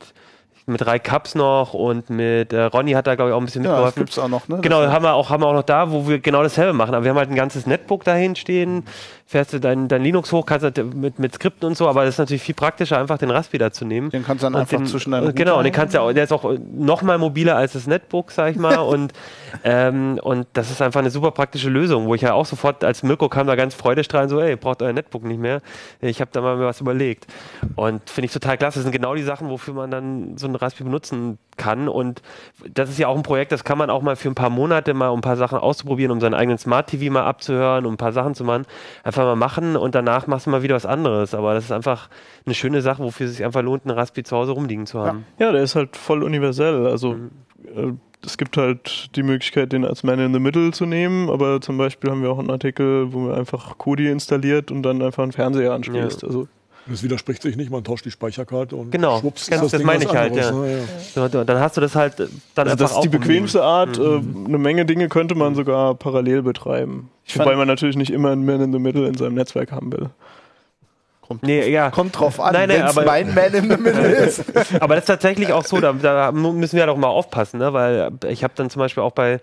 [0.68, 3.64] mit drei Cups noch und mit äh, Ronny hat da glaube ich auch ein bisschen
[3.64, 4.00] Ja, das mitgeholfen.
[4.04, 4.58] gibt's auch noch, ne?
[4.60, 6.94] Genau, Das- haben wir auch, haben wir auch noch da, wo wir genau dasselbe machen.
[6.94, 8.84] Aber wir haben halt ein ganzes Netbook dahin stehen,
[9.28, 12.14] fährst du dein, dein Linux hoch, kannst du mit, mit Skripten und so, aber das
[12.14, 14.08] ist natürlich viel praktischer, einfach den Raspi da zu nehmen.
[14.08, 16.00] Den kannst du dann Und einfach den, zwischen deinen Genau, Router und den kannst du
[16.00, 18.78] auch, der ist auch noch mal mobiler als das Netbook, sag ich mal.
[18.78, 19.12] und,
[19.64, 23.02] ähm, und das ist einfach eine super praktische Lösung, wo ich ja auch sofort, als
[23.02, 25.60] Mirko kam da ganz freudestrahlend so, ey, braucht euer Netbook nicht mehr.
[26.00, 27.26] Ich habe da mal mir was überlegt.
[27.76, 28.78] Und finde ich total klasse.
[28.78, 31.88] Das sind genau die Sachen, wofür man dann so ein Raspi benutzen kann.
[31.88, 32.22] Und
[32.72, 34.94] das ist ja auch ein Projekt, das kann man auch mal für ein paar Monate
[34.94, 37.98] mal, um ein paar Sachen auszuprobieren, um seinen eigenen Smart TV mal abzuhören, um ein
[37.98, 38.64] paar Sachen zu machen.
[39.04, 41.34] Einfach mal machen und danach machst du mal wieder was anderes.
[41.34, 42.08] Aber das ist einfach
[42.46, 45.26] eine schöne Sache, wofür es sich einfach lohnt, einen Raspi zu Hause rumliegen zu haben.
[45.38, 46.86] Ja, der ist halt voll universell.
[46.86, 47.30] Also Mhm.
[47.76, 47.92] äh,
[48.24, 51.78] es gibt halt die Möglichkeit, den als Man in the Middle zu nehmen, aber zum
[51.78, 55.30] Beispiel haben wir auch einen Artikel, wo man einfach Kodi installiert und dann einfach einen
[55.30, 56.24] Fernseher anschließt.
[56.24, 56.48] Also
[56.90, 59.86] Das widerspricht sich nicht, man tauscht die Speicherkarte und Genau, schwupps ist genau, das Ding
[59.86, 60.50] meine ich halt, ja.
[60.50, 60.86] ne?
[61.14, 61.28] Ja.
[61.28, 63.98] So, dann hast du das halt äh, dann Also das ist die bequemste Art.
[63.98, 64.44] Mhm.
[64.44, 67.10] Äh, eine Menge Dinge könnte man sogar parallel betreiben.
[67.24, 69.92] Ich Wobei man natürlich nicht immer ein Man in the Middle in seinem Netzwerk haben
[69.92, 70.10] will.
[71.42, 71.90] Nee, ja.
[71.90, 74.44] Kommt drauf an, Nein, aber- mein Man in the Middle ist.
[74.80, 77.72] Aber das ist tatsächlich auch so, da, da müssen wir halt auch mal aufpassen, ne?
[77.74, 79.40] weil ich habe dann zum Beispiel auch bei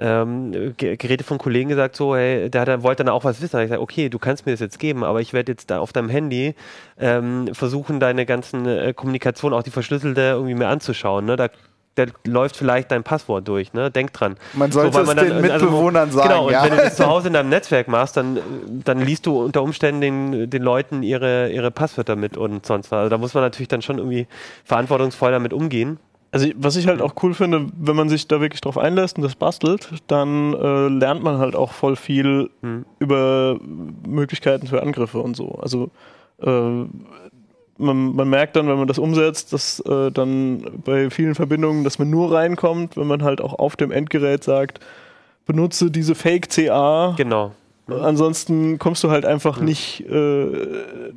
[0.00, 3.52] ähm, Ge- Geräte von Kollegen gesagt, so, hey, der hat, wollte dann auch was wissen.
[3.52, 5.78] Da ich gesagt, okay, du kannst mir das jetzt geben, aber ich werde jetzt da
[5.78, 6.54] auf deinem Handy
[6.98, 11.24] ähm, versuchen, deine ganzen äh, Kommunikation, auch die verschlüsselte, irgendwie mir anzuschauen.
[11.26, 11.36] Ne?
[11.36, 11.48] Da,
[11.96, 13.88] da läuft vielleicht dein Passwort durch, ne?
[13.88, 14.36] Denk dran.
[14.54, 16.64] Man sollte es man den dann- also- Mitbewohnern sagen, Genau, und ja.
[16.64, 18.40] wenn du das zu Hause in deinem Netzwerk machst, dann,
[18.84, 22.98] dann liest du unter Umständen den, den Leuten ihre, ihre Passwörter mit und sonst was.
[22.98, 24.26] Also da muss man natürlich dann schon irgendwie
[24.64, 26.00] verantwortungsvoll damit umgehen.
[26.34, 29.22] Also was ich halt auch cool finde, wenn man sich da wirklich drauf einlässt und
[29.22, 32.84] das bastelt, dann äh, lernt man halt auch voll viel Hm.
[32.98, 33.56] über
[34.04, 35.52] Möglichkeiten für Angriffe und so.
[35.62, 35.90] Also
[36.42, 41.84] äh, man, man merkt dann, wenn man das umsetzt, dass äh, dann bei vielen Verbindungen,
[41.84, 44.80] dass man nur reinkommt, wenn man halt auch auf dem Endgerät sagt,
[45.46, 47.14] benutze diese Fake-CA.
[47.16, 47.52] Genau.
[47.86, 50.46] Ansonsten kommst du halt einfach nicht, äh,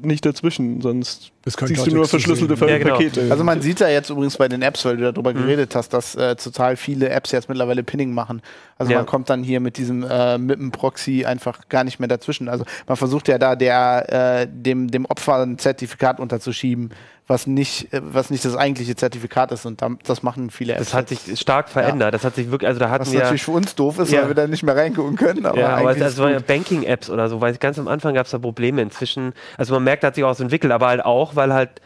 [0.04, 2.68] nicht dazwischen, sonst siehst du nur verschlüsselte sehen.
[2.70, 2.96] Ja, genau.
[2.96, 3.28] Pakete.
[3.30, 6.16] Also man sieht ja jetzt übrigens bei den Apps, weil du darüber geredet hast, dass
[6.16, 8.42] äh, total viele Apps jetzt mittlerweile Pinning machen.
[8.78, 9.00] Also Ja.
[9.00, 12.48] man kommt dann hier mit diesem äh, mit dem Proxy einfach gar nicht mehr dazwischen.
[12.50, 16.92] Also man versucht ja da der äh, dem dem Opfer ein Zertifikat unterzuschieben,
[17.26, 20.86] was nicht äh, was nicht das eigentliche Zertifikat ist und dann, das machen viele Apps.
[20.86, 22.14] Das hat sich stark verändert.
[22.14, 23.20] Das hat sich wirklich, also da hatten was wir.
[23.22, 24.22] natürlich für uns doof ist, Ja.
[24.22, 25.46] weil wir da nicht mehr reingucken können.
[25.48, 26.48] Aber ja, aber das waren ja gut.
[26.48, 28.82] Banking-Apps oder so, weil ganz am Anfang gab es da Probleme.
[28.84, 31.82] Inzwischen, also man merkt, da hat sich auch was entwickelt, aber halt auch, weil halt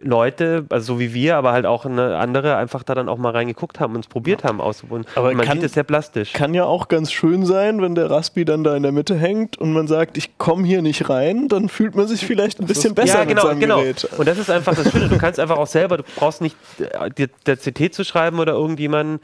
[0.00, 3.30] Leute, also so wie wir, aber halt auch eine andere, einfach da dann auch mal
[3.30, 5.06] reingeguckt haben und es probiert haben auszuprobieren.
[5.14, 6.32] Aber Und man kann- sieht es sehr plastisch.
[6.32, 9.56] Kann ja auch ganz schön sein, wenn der Raspi dann da in der Mitte hängt
[9.56, 12.94] und man sagt, ich komme hier nicht rein, dann fühlt man sich vielleicht ein bisschen
[12.94, 13.80] besser ja, genau, mit seinem genau.
[13.80, 14.04] Gerät.
[14.18, 15.08] Und das ist einfach das Schöne.
[15.08, 18.52] Du kannst einfach auch selber, du brauchst nicht äh, dir, der CT zu schreiben oder
[18.52, 19.20] irgendjemanden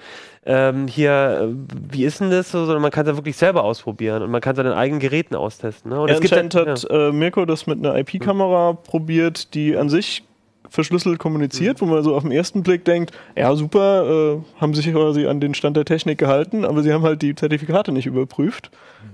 [0.46, 1.54] ähm, hier, äh,
[1.92, 4.40] wie ist denn das so, sondern man kann es ja wirklich selber ausprobieren und man
[4.40, 5.90] kann es an den eigenen Geräten austesten.
[5.90, 6.00] Ne?
[6.00, 9.90] Und Ja, es gibt dann- hat äh, Mirko das mit einer IP-Kamera probiert, die an
[9.90, 10.24] sich
[10.70, 14.90] verschlüsselt kommuniziert, wo man so auf den ersten Blick denkt, ja super, äh, haben sich
[14.90, 18.70] quasi an den Stand der Technik gehalten, aber sie haben halt die Zertifikate nicht überprüft.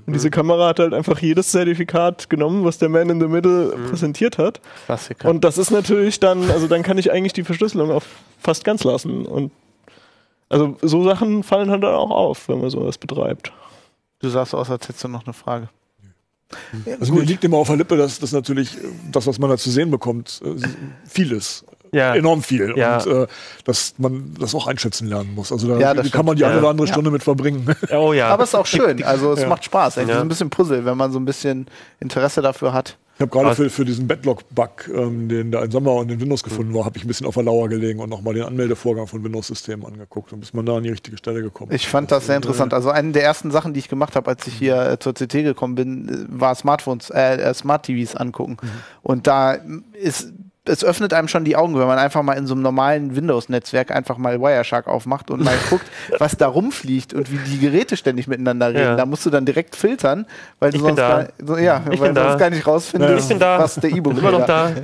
[0.07, 3.75] Und diese Kamera hat halt einfach jedes Zertifikat genommen, was der Man in the Middle
[3.89, 4.61] präsentiert hat.
[4.85, 5.29] Klassiker.
[5.29, 8.07] Und das ist natürlich dann, also dann kann ich eigentlich die Verschlüsselung auf
[8.39, 9.27] fast ganz lassen.
[9.27, 9.51] Und
[10.49, 13.53] also so Sachen fallen halt dann auch auf, wenn man sowas betreibt.
[14.21, 15.69] du sahst aus, als hättest du noch eine Frage.
[17.01, 19.57] Also mir liegt immer auf der Lippe, dass das natürlich, äh, das, was man da
[19.57, 20.61] zu sehen bekommt, äh,
[21.09, 21.65] vieles.
[21.93, 22.15] Ja.
[22.15, 22.75] Enorm viel.
[22.77, 22.99] Ja.
[22.99, 23.27] Und äh,
[23.65, 25.53] dass man das auch einschätzen lernen muss.
[25.53, 26.51] Also da Ja, das kann man die stimmt.
[26.51, 26.71] eine oder Ja.
[26.71, 27.75] andere Stunde mit verbringen.
[27.93, 28.29] Oh ja.
[28.29, 29.03] Aber es ist auch schön.
[29.05, 29.49] Also es Ja.
[29.49, 29.97] macht Spaß.
[29.97, 30.03] Ja.
[30.03, 31.67] ist ein bisschen Puzzle, wenn man so ein bisschen
[32.01, 32.97] Interesse dafür hat.
[33.17, 33.57] Ich habe gerade Was?
[33.57, 36.99] für, für diesen Backlog-Bug, ähm, den da in Sommer und in Windows gefunden war, habe
[36.99, 40.35] ich ein bisschen auf der Lauer gelegen und nochmal den Anmeldevorgang von Windows-Systemen angeguckt.
[40.35, 41.81] Und bis man da an die richtige Stelle gekommen ist.
[41.81, 42.75] Ich fand das sehr interessant.
[42.75, 45.33] Also eine der ersten Sachen, die ich gemacht habe, als ich hier äh, zur CT
[45.33, 48.59] gekommen bin, äh, war Smartphones, äh, äh, Smart TVs angucken.
[49.01, 49.57] Und da
[49.95, 50.35] ist
[50.69, 53.91] es öffnet einem schon die Augen, wenn man einfach mal in so einem normalen Windows-Netzwerk
[53.91, 55.87] einfach mal Wireshark aufmacht und mal guckt,
[56.19, 58.81] was da rumfliegt und wie die Geräte ständig miteinander reden.
[58.81, 58.97] Ja.
[58.97, 60.27] Da musst du dann direkt filtern,
[60.59, 63.39] weil du Ich sonst, gar, so, ja, Ich weil sonst gar nicht rausfindest, Ich bin
[63.39, 63.59] da.
[63.59, 64.17] was der E-Book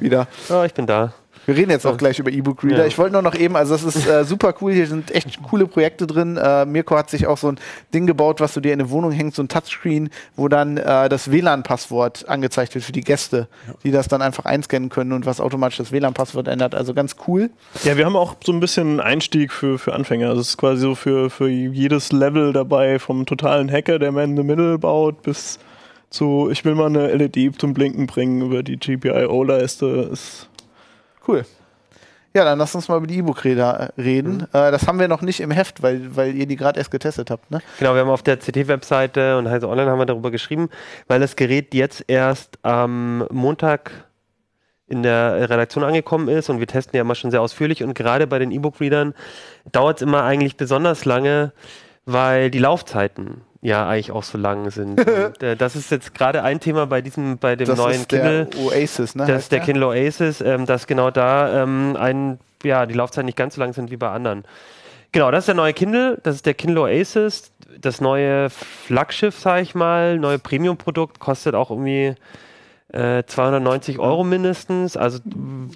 [0.01, 0.27] wieder.
[0.49, 1.13] Ja, ich bin da.
[1.47, 2.79] Wir reden jetzt auch gleich über E-Book-Reader.
[2.79, 2.87] Ja.
[2.87, 5.67] Ich wollte nur noch eben, also das ist äh, super cool, hier sind echt coole
[5.67, 6.37] Projekte drin.
[6.37, 7.59] Äh, Mirko hat sich auch so ein
[7.93, 11.09] Ding gebaut, was du dir in eine Wohnung hängst, so ein Touchscreen, wo dann äh,
[11.09, 13.49] das WLAN-Passwort angezeigt wird für die Gäste,
[13.83, 16.75] die das dann einfach einscannen können und was automatisch das WLAN-Passwort ändert.
[16.75, 17.51] Also ganz cool.
[17.83, 20.29] Ja, wir haben auch so ein bisschen Einstieg für, für Anfänger.
[20.29, 24.31] Also es ist quasi so für, für jedes Level dabei, vom totalen Hacker, der Man
[24.31, 25.59] in the Middle baut, bis
[26.11, 30.11] zu, ich will mal eine LED zum Blinken bringen über die GPIO-Leiste.
[30.13, 30.49] Ist
[31.27, 31.45] Cool.
[32.35, 34.47] Ja, dann lass uns mal über die E-Book-Reader äh, reden.
[34.53, 37.31] Äh, das haben wir noch nicht im Heft, weil, weil ihr die gerade erst getestet
[37.31, 37.61] habt, ne?
[37.79, 40.71] Genau, wir haben auf der CT-Webseite und Heise Online haben wir darüber geschrieben,
[41.09, 43.91] weil das Gerät jetzt erst am Montag
[44.87, 48.27] in der Redaktion angekommen ist und wir testen ja immer schon sehr ausführlich und gerade
[48.27, 49.15] bei den E-Book-Readern
[49.71, 51.53] dauert es immer eigentlich besonders lange,
[52.07, 55.01] weil die Laufzeiten ja eigentlich auch so lang sind.
[55.07, 58.13] und, äh, das ist jetzt gerade ein Thema bei diesem, bei dem Das neuen ist
[58.13, 58.65] der Kindle.
[58.65, 59.27] Oasis, ne?
[59.27, 63.39] Das ist der Kindle Oasis, ähm, dass genau da ähm, ein, ja, die Laufzeiten nicht
[63.39, 64.45] ganz so lang sind wie bei anderen.
[65.13, 69.63] Genau, das ist der neue Kindle, das ist der Kindle Oasis, das neue Flaggschiff, sag
[69.63, 72.15] ich mal, neue Premium-Produkt, kostet auch irgendwie
[72.93, 75.19] äh, 290 Euro mindestens, also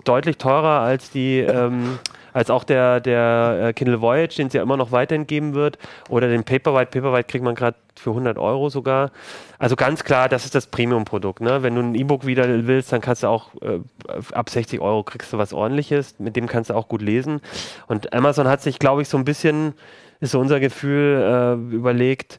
[0.05, 1.99] deutlich teurer als die, ähm,
[2.37, 5.79] als auch der, der äh, Kindle Voyage, den es ja immer noch weiterhin geben wird,
[6.11, 6.91] oder den Paperwhite.
[6.91, 9.11] Paperwhite kriegt man gerade für 100 Euro sogar.
[9.59, 11.41] Also ganz klar, das ist das Premium-Produkt.
[11.41, 11.63] Ne?
[11.63, 13.81] Wenn du ein E-Book wieder willst, dann kannst du auch äh,
[14.33, 17.41] ab 60 Euro kriegst du was ordentliches, mit dem kannst du auch gut lesen.
[17.87, 19.73] Und Amazon hat sich, glaube ich, so ein bisschen,
[20.21, 22.39] ist so unser Gefühl, äh, überlegt,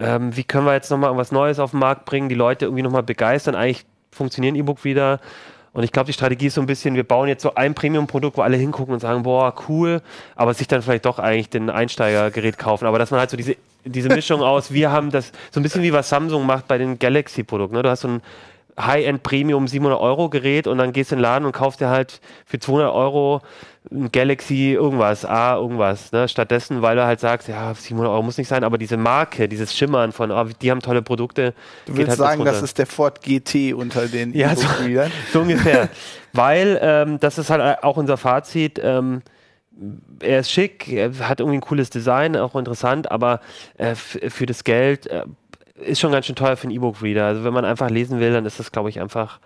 [0.00, 2.82] ähm, wie können wir jetzt nochmal was Neues auf den Markt bringen, die Leute irgendwie
[2.82, 3.54] nochmal begeistern.
[3.54, 5.20] Eigentlich funktionieren E-Book wieder.
[5.78, 8.36] Und ich glaube, die Strategie ist so ein bisschen, wir bauen jetzt so ein Premium-Produkt,
[8.36, 10.02] wo alle hingucken und sagen, boah, cool,
[10.34, 12.84] aber sich dann vielleicht doch eigentlich den Einsteigergerät kaufen.
[12.84, 15.84] Aber dass man halt so diese, diese Mischung aus, wir haben das, so ein bisschen
[15.84, 17.76] wie was Samsung macht bei den Galaxy-Produkten.
[17.76, 17.84] Ne?
[17.84, 18.22] Du hast so ein
[18.78, 21.88] High-End Premium 700 Euro Gerät und dann gehst du in den Laden und kaufst dir
[21.88, 23.42] halt für 200 Euro
[23.90, 26.12] ein Galaxy irgendwas, A irgendwas.
[26.12, 26.28] Ne?
[26.28, 29.74] Stattdessen, weil du halt sagst, ja, 700 Euro muss nicht sein, aber diese Marke, dieses
[29.74, 31.54] Schimmern von, oh, die haben tolle Produkte.
[31.86, 34.66] Du willst halt sagen, das ist der Ford GT unter den Ja, so-.
[35.32, 35.88] So ungefähr.
[36.32, 39.22] Weil, ähm, das ist halt auch unser Fazit, ähm,
[40.20, 43.40] er ist schick, er hat irgendwie ein cooles Design, auch interessant, aber
[43.76, 45.22] äh, für das Geld äh,
[45.80, 47.26] ist schon ganz schön teuer für einen E-Book-Reader.
[47.26, 49.40] Also wenn man einfach lesen will, dann ist das, glaube ich, einfach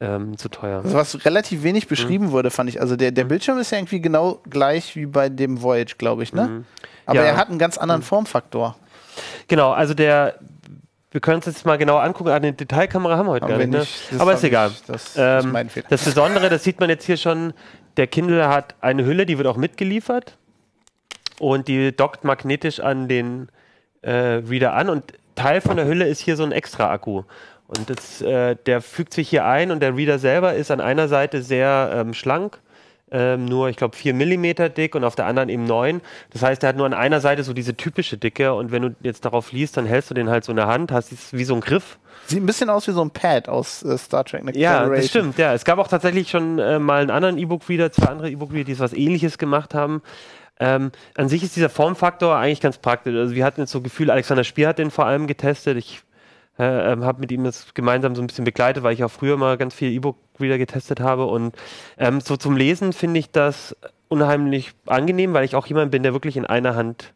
[0.00, 0.82] ähm, zu teuer.
[0.84, 2.80] Also was relativ wenig beschrieben wurde, fand ich.
[2.80, 6.32] Also der, der Bildschirm ist ja irgendwie genau gleich wie bei dem Voyage, glaube ich,
[6.32, 6.64] ne?
[7.06, 7.26] Aber Ja.
[7.26, 8.76] er hat einen ganz anderen Formfaktor.
[9.48, 10.34] Genau, also der,
[11.12, 13.70] wir können uns jetzt mal genau angucken, eine Detailkamera haben wir heute Haben gar nicht,
[13.70, 13.78] ne?
[13.80, 14.12] nicht.
[14.12, 14.70] Das aber ist egal.
[14.72, 15.86] ich- das ist Ähm, mein Fehler.
[15.90, 17.52] Das Besondere, das sieht man jetzt hier schon,
[17.96, 20.36] der Kindle hat eine Hülle, die wird auch mitgeliefert
[21.38, 23.48] und die dockt magnetisch an den
[24.02, 24.10] äh,
[24.48, 27.22] Reader an und Teil von der Hülle ist hier so ein extra Akku.
[27.66, 31.08] Und das, äh, der fügt sich hier ein und der Reader selber ist an einer
[31.08, 32.58] Seite sehr ähm, schlank,
[33.10, 36.02] ähm, nur ich glaube 4 mm dick und auf der anderen eben 9.
[36.30, 38.94] Das heißt, er hat nur an einer Seite so diese typische Dicke und wenn du
[39.00, 41.44] jetzt darauf liest, dann hältst du den halt so in der Hand, hast es wie
[41.44, 44.44] so ein Griff Sieht ein bisschen aus wie so ein Pad aus äh, Star Trek
[44.44, 45.36] Next ja, das stimmt.
[45.38, 48.78] Ja, es gab auch tatsächlich schon äh, mal einen anderen E-Book-Reader, zwei andere E-Book-Reader, die
[48.78, 50.02] was Ähnliches gemacht haben.
[50.60, 53.14] Ähm, an sich ist dieser Formfaktor eigentlich ganz praktisch.
[53.14, 55.76] Also wir hatten jetzt so Gefühl, Alexander Spier hat den vor allem getestet.
[55.76, 56.02] Ich
[56.58, 59.36] äh, ähm, habe mit ihm das gemeinsam so ein bisschen begleitet, weil ich auch früher
[59.36, 61.26] mal ganz viel E-Book-Reader getestet habe.
[61.26, 61.56] Und
[61.98, 63.76] ähm, so zum Lesen finde ich das
[64.08, 67.12] unheimlich angenehm, weil ich auch jemand bin, der wirklich in einer Hand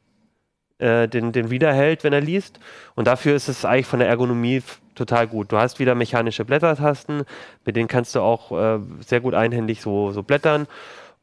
[0.78, 2.58] äh, den, den Reader hält, wenn er liest.
[2.96, 4.62] Und dafür ist es eigentlich von der Ergonomie
[4.94, 5.52] total gut.
[5.52, 7.22] Du hast wieder mechanische Blättertasten,
[7.64, 10.66] mit denen kannst du auch äh, sehr gut einhändig so, so blättern.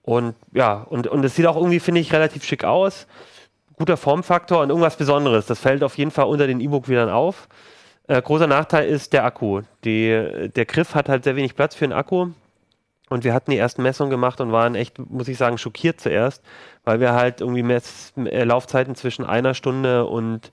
[0.05, 3.07] Und ja, und, und es sieht auch irgendwie, finde ich, relativ schick aus.
[3.75, 5.47] Guter Formfaktor und irgendwas Besonderes.
[5.47, 7.49] Das fällt auf jeden Fall unter den E-Book-Widern auf.
[8.07, 9.61] Äh, großer Nachteil ist der Akku.
[9.83, 12.27] Die, der Griff hat halt sehr wenig Platz für einen Akku.
[13.09, 16.43] Und wir hatten die ersten Messungen gemacht und waren echt, muss ich sagen, schockiert zuerst,
[16.83, 20.51] weil wir halt irgendwie Mess äh, Laufzeiten zwischen einer Stunde und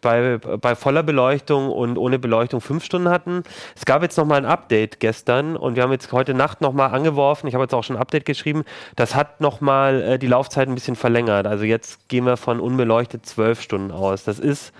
[0.00, 3.42] bei, bei voller Beleuchtung und ohne Beleuchtung fünf Stunden hatten.
[3.76, 7.46] Es gab jetzt nochmal ein Update gestern und wir haben jetzt heute Nacht nochmal angeworfen.
[7.46, 8.64] Ich habe jetzt auch schon ein Update geschrieben.
[8.96, 11.46] Das hat nochmal äh, die Laufzeit ein bisschen verlängert.
[11.46, 14.24] Also jetzt gehen wir von unbeleuchtet zwölf Stunden aus.
[14.24, 14.72] Das ist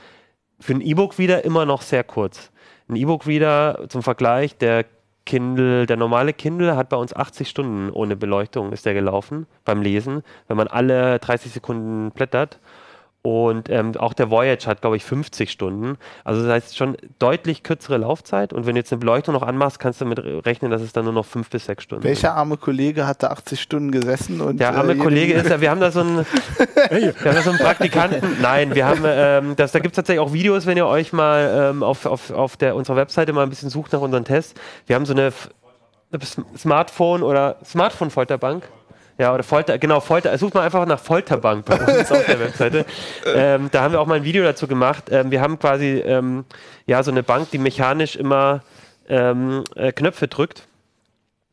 [0.60, 2.50] für ein E-Book wieder immer noch sehr kurz.
[2.88, 4.86] Ein E-Book-Reader zum Vergleich, der
[5.28, 9.82] Kindle, der normale Kindle hat bei uns 80 Stunden ohne Beleuchtung ist der gelaufen beim
[9.82, 12.58] Lesen, wenn man alle 30 Sekunden blättert.
[13.28, 15.98] Und ähm, auch der Voyage hat, glaube ich, 50 Stunden.
[16.24, 18.54] Also das heißt schon deutlich kürzere Laufzeit.
[18.54, 21.04] Und wenn du jetzt eine Beleuchtung noch anmachst, kannst du damit rechnen, dass es dann
[21.04, 24.40] nur noch fünf bis sechs Stunden Welcher arme Kollege hat da 80 Stunden gesessen?
[24.40, 26.18] Und, der arme äh, Kollege ist ja, wir haben da so einen,
[26.90, 28.38] wir haben da so einen Praktikanten.
[28.40, 31.70] Nein, wir haben, ähm, das, da gibt es tatsächlich auch Videos, wenn ihr euch mal
[31.72, 34.54] ähm, auf, auf, auf der, unserer Webseite mal ein bisschen sucht nach unseren Tests.
[34.86, 35.50] Wir haben so eine, F-
[36.56, 38.62] Smartphone oder Smartphone-Folterbank.
[39.18, 42.86] Ja, oder Folter, genau, Folter, sucht mal einfach nach Folterbank bei uns auf der Webseite.
[43.26, 45.04] Ähm, da haben wir auch mal ein Video dazu gemacht.
[45.10, 46.44] Ähm, wir haben quasi ähm,
[46.86, 48.62] ja so eine Bank, die mechanisch immer
[49.08, 50.66] ähm, äh, Knöpfe drückt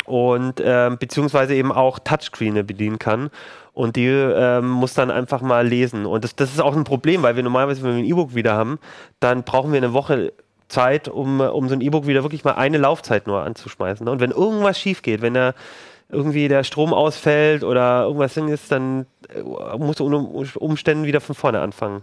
[0.06, 3.30] und ähm, beziehungsweise eben auch Touchscreene bedienen kann.
[3.74, 6.06] Und die ähm, muss dann einfach mal lesen.
[6.06, 8.54] Und das, das ist auch ein Problem, weil wir normalerweise, wenn wir ein E-Book wieder
[8.54, 8.80] haben,
[9.20, 10.32] dann brauchen wir eine Woche
[10.70, 14.08] Zeit, um, um so ein E-Book wieder wirklich mal eine Laufzeit nur anzuschmeißen.
[14.08, 15.56] Und wenn irgendwas schief geht, wenn er
[16.10, 19.42] irgendwie der Strom ausfällt oder irgendwas ist, dann äh,
[19.78, 22.02] musst du unter Umständen wieder von vorne anfangen.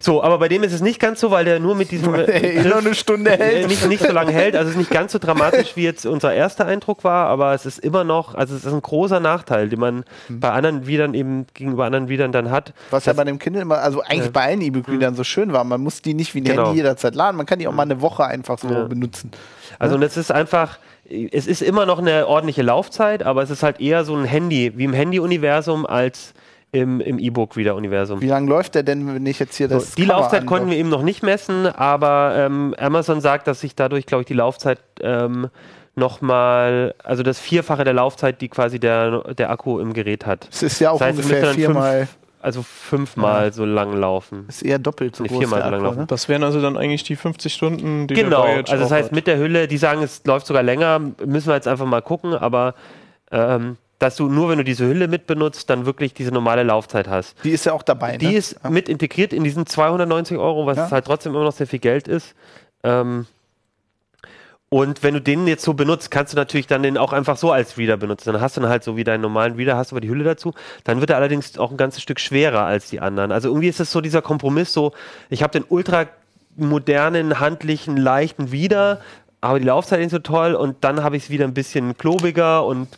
[0.00, 2.62] So, aber bei dem ist es nicht ganz so, weil der nur mit diesem Ey,
[2.62, 3.66] nur eine Stunde hält.
[3.68, 4.54] Nicht, nicht so lange hält.
[4.54, 7.66] Also es ist nicht ganz so dramatisch, wie jetzt unser erster Eindruck war, aber es
[7.66, 10.40] ist immer noch, also es ist ein großer Nachteil, den man Hm.
[10.40, 12.74] bei anderen Widern eben gegenüber anderen Widern dann hat.
[12.90, 14.30] Was ja bei dem Kindle immer, also eigentlich Ja.
[14.32, 15.64] bei allen E-Book-Readern so schön war.
[15.64, 16.66] Man muss die nicht wie ein Genau.
[16.66, 17.36] Handy jederzeit laden.
[17.36, 18.84] Man kann die auch mal eine Woche einfach so Ja.
[18.84, 19.30] benutzen.
[19.80, 20.78] Also und es ist einfach,
[21.08, 24.72] es ist immer noch eine ordentliche Laufzeit, aber es ist halt eher so ein Handy,
[24.76, 26.34] wie im Handy-Universum als
[26.70, 28.20] im, im E-Book-Reader-Universum.
[28.20, 29.92] Wie lange läuft der denn, wenn ich jetzt hier das.
[29.92, 33.60] So, die Cover Laufzeit konnten wir eben noch nicht messen, aber ähm, Amazon sagt, dass
[33.60, 35.48] sich dadurch, glaube ich, die Laufzeit ähm,
[35.94, 40.48] nochmal, also das Vierfache der Laufzeit, die quasi der, der Akku im Gerät hat.
[40.50, 42.08] Es ist ja auch Das heißt, ungefähr viermal,
[42.40, 44.44] Also fünfmal so lang laufen.
[44.48, 45.38] ist eher doppelt so Nee, groß.
[45.38, 46.00] viermal der so lang Akku, laufen.
[46.00, 46.06] ne?
[46.06, 49.12] Das wären also dann eigentlich die 50 Stunden, die Genau, also das heißt hat.
[49.12, 52.34] mit der Hülle, die sagen, es läuft sogar länger, müssen wir jetzt einfach mal gucken,
[52.34, 52.74] aber
[53.32, 57.08] ähm, dass du nur, wenn du diese Hülle mit benutzt, dann wirklich diese normale Laufzeit
[57.08, 57.34] hast.
[57.42, 58.16] Die ist ja auch dabei.
[58.16, 58.34] Die ne?
[58.36, 60.90] ist mit integriert in diesen 290 Euro, was Ja.
[60.92, 62.36] halt trotzdem immer noch sehr viel Geld ist.
[62.84, 63.26] Ähm,
[64.70, 67.52] und wenn du den jetzt so benutzt, kannst du natürlich dann den auch einfach so
[67.52, 68.32] als Reader benutzen.
[68.32, 70.52] Dann hast du dann halt so wie deinen normalen Reader, hast aber die Hülle dazu.
[70.84, 73.32] Dann wird er allerdings auch ein ganzes Stück schwerer als die anderen.
[73.32, 74.92] Also irgendwie ist es so dieser Kompromiss so,
[75.30, 76.06] ich habe den ultra
[76.56, 79.00] modernen, handlichen, leichten Reader,
[79.40, 82.66] aber die Laufzeit ist so toll und dann habe ich es wieder ein bisschen klobiger
[82.66, 82.88] und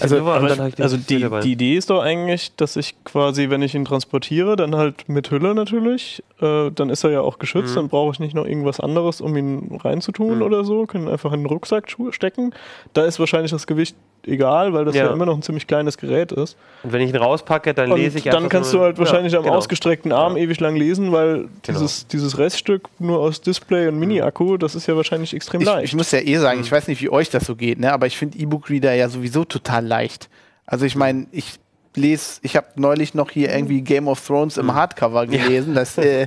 [0.00, 3.74] Also, dann den also die, die Idee ist doch eigentlich, dass ich quasi, wenn ich
[3.74, 7.76] ihn transportiere, dann halt mit Hülle natürlich, äh, dann ist er ja auch geschützt, Mhm.
[7.76, 10.42] dann brauche ich nicht noch irgendwas anderes, um ihn reinzutun Mhm.
[10.42, 12.52] oder so, kann ihn einfach in den Rucksack stecken.
[12.94, 15.12] Da ist wahrscheinlich das Gewicht egal, weil das ja, Ja.
[15.12, 16.56] immer noch ein ziemlich kleines Gerät ist.
[16.82, 18.98] Und wenn ich ihn rauspacke, dann Und lese ich dann einfach kannst nur- du halt
[18.98, 19.56] wahrscheinlich Ja, am genau.
[19.56, 21.48] ausgestreckten Arm ewig lang lesen, weil Genau.
[21.66, 25.84] dieses, dieses Reststück nur aus Display und Mini-Akku, das ist ja wahrscheinlich extrem Ich, leicht.
[25.84, 26.64] ich muss ja eh sagen, Mhm.
[26.64, 27.92] ich weiß nicht, wie euch das so geht, ne?
[27.92, 30.28] aber ich finde E-Book-Reader ja sowieso total leicht.
[30.66, 31.58] Also ich meine, ich
[31.96, 35.74] lese, ich habe neulich noch hier irgendwie Game of Thrones im Hardcover gelesen.
[35.74, 36.26] Das, äh,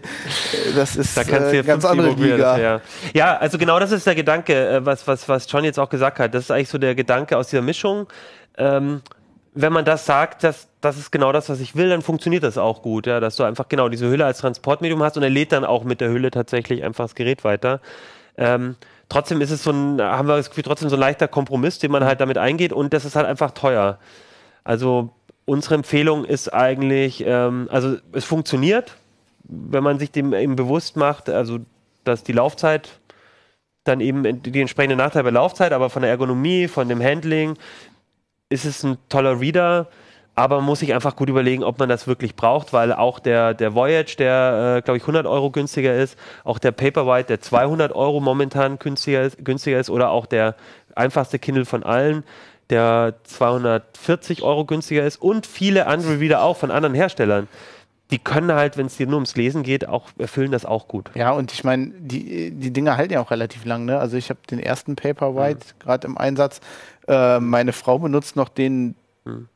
[0.76, 1.32] das ist Mhm.
[1.32, 2.58] Da äh, ja ganz andere Liga.
[2.58, 2.82] Ja.
[3.14, 6.20] ja, also genau das ist der Gedanke, äh, was, was, was John jetzt auch gesagt
[6.20, 6.34] hat.
[6.34, 8.08] Das ist eigentlich so der Gedanke aus dieser Mischung.
[8.58, 9.02] Ähm,
[9.54, 12.58] wenn man das sagt, dass das ist genau das, was ich will, dann funktioniert das
[12.58, 15.52] auch gut, ja, dass du einfach genau diese Hülle als Transportmedium hast und er lädt
[15.52, 17.80] dann auch mit der Hülle tatsächlich einfach das Gerät weiter.
[18.38, 18.76] Ähm,
[19.10, 21.90] trotzdem ist es so ein, haben wir das Gefühl, trotzdem so ein leichter Kompromiss, den
[21.90, 23.98] man halt damit eingeht und das ist halt einfach teuer.
[24.66, 25.12] Also
[25.46, 28.98] unsere Empfehlung ist eigentlich, ähm, also es funktioniert,
[29.44, 31.60] wenn man sich dem eben bewusst macht, also
[32.04, 33.00] dass die Laufzeit
[33.84, 37.56] dann eben die entsprechende Nachteil bei Laufzeit, aber von der Ergonomie, von dem Handling
[38.50, 39.88] ist es ein toller Reader,
[40.34, 43.54] aber man muss sich einfach gut überlegen, ob man das wirklich braucht, weil auch der,
[43.54, 47.94] der Voyage, der, äh, glaube ich, 100 Euro günstiger ist, auch der Paperwhite, der 200
[47.94, 50.56] Euro momentan günstiger ist, günstiger ist oder auch der
[50.96, 52.24] einfachste Kindle von allen,
[52.70, 57.48] der 240 Euro günstiger ist und viele andere Reader auch von anderen Herstellern.
[58.12, 61.10] Die können halt, wenn es dir nur ums Lesen geht, auch erfüllen das auch gut.
[61.16, 63.86] Ja, und ich meine, die, die Dinger halten ja auch relativ lang.
[63.86, 63.98] Ne?
[63.98, 66.62] Also ich habe den ersten Paperwhite gerade im Einsatz.
[67.08, 68.96] Äh, meine Frau benutzt noch den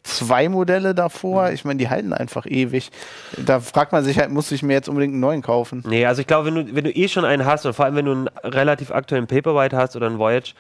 [0.04, 1.52] zwei Modelle davor.
[1.52, 2.92] Ich meine, die halten einfach ewig.
[3.38, 5.84] Da fragt man sich halt, muss ich mir jetzt unbedingt einen neuen kaufen?
[5.88, 7.96] Nee, also ich glaube, wenn du, wenn du eh schon einen hast und vor allem
[7.96, 10.54] wenn du einen relativ aktuellen Paperwhite hast oder einen Voyage,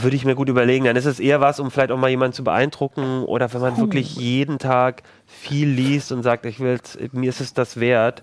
[0.00, 0.84] würde ich mir gut überlegen.
[0.84, 3.76] Dann ist es eher was, um vielleicht auch mal jemanden zu beeindrucken oder wenn man
[3.78, 6.78] wirklich jeden Tag viel liest und sagt, ich will,
[7.12, 8.22] mir ist es das wert.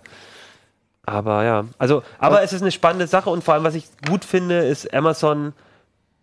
[1.06, 4.26] Aber ja, also, aber es ist eine spannende Sache und vor allem, was ich gut
[4.26, 5.54] finde, ist Amazon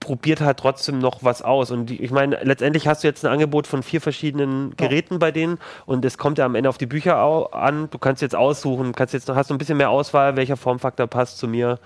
[0.02, 1.70] probiert halt trotzdem noch was aus.
[1.70, 5.30] Und die, ich meine, letztendlich hast du jetzt ein Angebot von vier verschiedenen Geräten bei
[5.30, 7.16] denen und es kommt ja am Ende auf die Bücher
[7.54, 7.88] an.
[7.90, 11.06] Du kannst jetzt aussuchen, kannst jetzt noch, hast du ein bisschen mehr Auswahl, welcher Formfaktor
[11.06, 11.78] passt zu mir.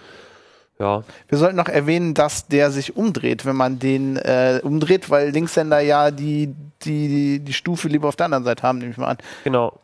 [0.78, 5.30] Ja, Wir sollten noch erwähnen, dass der sich umdreht, wenn man den äh, umdreht, weil
[5.30, 8.98] Linkshänder ja die, die, die, die Stufe lieber auf der anderen Seite haben, nehme ich
[8.98, 9.18] mal an.
[9.44, 9.80] genau.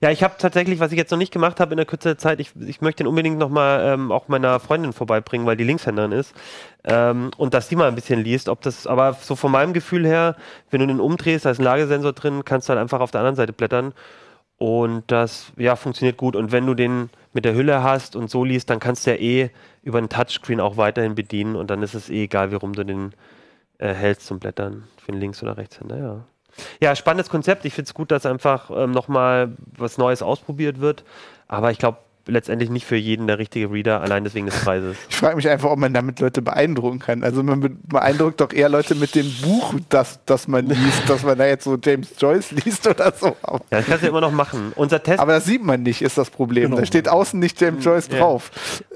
[0.00, 2.18] Ja, ich habe tatsächlich, was ich jetzt noch nicht gemacht habe in der Kürze der
[2.18, 6.12] Zeit, ich, ich möchte den unbedingt nochmal ähm, auch meiner Freundin vorbeibringen, weil die Linkshänderin
[6.12, 6.34] ist.
[6.84, 10.06] Ähm, und dass die mal ein bisschen liest, ob das, aber so von meinem Gefühl
[10.06, 10.36] her,
[10.70, 13.22] wenn du den umdrehst, da ist ein Lagesensor drin, kannst du halt einfach auf der
[13.22, 13.92] anderen Seite blättern.
[14.58, 16.34] Und das, ja, funktioniert gut.
[16.34, 19.16] Und wenn du den mit der Hülle hast und so liest, dann kannst du ja
[19.16, 19.50] eh
[19.82, 22.84] über einen Touchscreen auch weiterhin bedienen und dann ist es eh egal, wie rum du
[22.84, 23.12] den
[23.78, 26.24] äh, hältst zum Blättern für den Links- oder Rechtshänder, ja.
[26.80, 27.64] Ja, spannendes Konzept.
[27.64, 31.04] Ich finde es gut, dass einfach ähm, nochmal was Neues ausprobiert wird.
[31.46, 31.98] Aber ich glaube,
[32.28, 34.96] letztendlich nicht für jeden der richtige Reader, allein deswegen des Preises.
[35.08, 37.24] Ich frage mich einfach, ob man damit Leute beeindrucken kann.
[37.24, 41.22] Also man be- beeindruckt doch eher Leute mit dem Buch, das, das man liest, dass
[41.24, 43.28] man da jetzt so James Joyce liest oder so.
[43.28, 44.72] Ja, das kannst du ja immer noch machen.
[44.76, 46.64] Unser, Test, aber das sieht man nicht, ist das Problem.
[46.70, 46.76] Genau.
[46.78, 48.18] Da steht außen nicht James Joyce Ja.
[48.18, 48.50] drauf.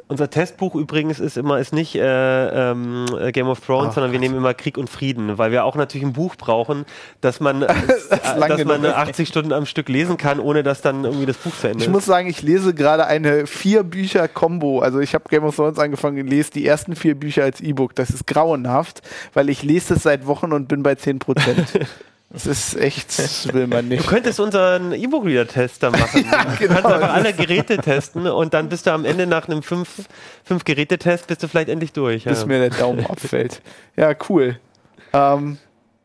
[0.08, 4.18] unser Testbuch übrigens ist immer ist nicht äh, ähm, Game of Thrones, Ach, sondern wir
[4.18, 6.84] nehmen immer Krieg und Frieden, weil wir auch natürlich ein Buch brauchen,
[7.22, 8.94] dass man, äh, lang dass man genug ist.
[8.94, 11.84] 80 Stunden am Stück lesen kann, ohne dass dann irgendwie das Buch zu Ende Ich
[11.86, 11.90] ist.
[11.92, 14.80] muss sagen, ich lese gerade eine vier Bücher Combo.
[14.80, 17.94] Also ich habe Game of Thrones angefangen und lese die ersten vier Bücher als E-Book.
[17.94, 19.02] Das ist grauenhaft,
[19.34, 21.66] weil ich lese es seit Wochen und bin bei 10 Prozent.
[22.34, 24.06] Das ist echt, das will man Du nicht.
[24.06, 26.24] könntest unseren E-Book-Reader-Test da machen.
[26.24, 26.80] Du genau.
[26.80, 30.08] kannst einfach alle Geräte testen und dann bist du am Ende nach einem fünf,
[30.42, 32.24] fünf Gerätetest bist du vielleicht endlich durch.
[32.24, 32.46] Bis Ja.
[32.46, 33.60] mir der Daumen abfällt.
[33.96, 34.58] Ja, cool.
[35.12, 35.58] Ähm,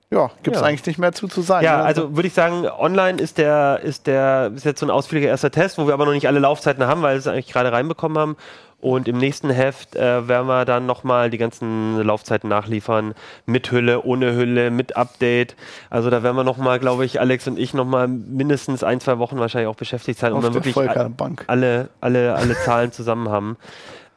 [0.10, 0.68] ja, gibt es Ja.
[0.68, 1.66] eigentlich nicht mehr zu, zu sagen.
[1.66, 1.84] Ja, ne?
[1.84, 5.52] also würde ich sagen, online ist der, ist der, ist jetzt so ein ausführlicher erster
[5.52, 8.18] Test, wo wir aber noch nicht alle Laufzeiten haben, weil wir es eigentlich gerade reinbekommen
[8.18, 8.38] haben.
[8.80, 13.16] Und im nächsten Heft äh, werden wir dann nochmal die ganzen Laufzeiten nachliefern.
[13.48, 15.56] Mit Hülle, ohne Hülle, mit Update.
[15.90, 19.40] Also da werden wir nochmal, glaube ich, Alex und ich nochmal mindestens ein, zwei Wochen
[19.40, 20.78] wahrscheinlich auch beschäftigt sein, um dann wirklich
[21.48, 23.58] alle, alle, alle Zahlen zusammen haben.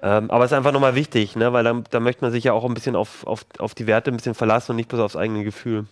[0.02, 1.52] Ähm, aber es ist einfach nochmal wichtig, ne?
[1.52, 4.10] weil da, da möchte man sich ja auch ein bisschen auf, auf, auf die Werte
[4.10, 5.86] ein bisschen verlassen und nicht bloß aufs eigene Gefühl.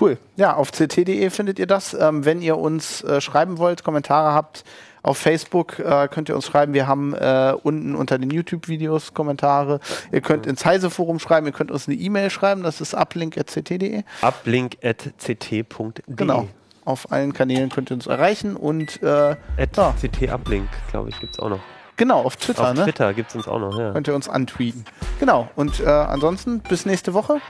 [0.00, 0.18] Cool.
[0.36, 1.94] Ja, auf ct.de findet ihr das.
[1.94, 4.64] Ähm, wenn ihr uns äh, schreiben wollt, Kommentare habt,
[5.04, 6.74] auf Facebook äh, könnt ihr uns schreiben.
[6.74, 9.78] Wir haben äh, unten unter den YouTube-Videos Kommentare.
[10.10, 14.02] Ihr könnt ins Heise-Forum schreiben, ihr könnt uns eine E-Mail schreiben, das ist uplink.ct.de.
[14.22, 15.92] uplink.ct.de.
[16.08, 16.48] Genau.
[16.84, 19.94] Auf allen Kanälen könnt ihr uns erreichen und äh, At Ja.
[20.00, 21.60] CT Uplink, glaube ich, gibt es auch noch.
[21.96, 22.84] Genau, auf Twitter, Auf ne?
[22.84, 23.92] Twitter gibt es uns auch noch, ja.
[23.92, 24.84] Könnt ihr uns antweeten.
[25.20, 25.48] Genau.
[25.56, 27.40] Und äh, ansonsten bis nächste Woche.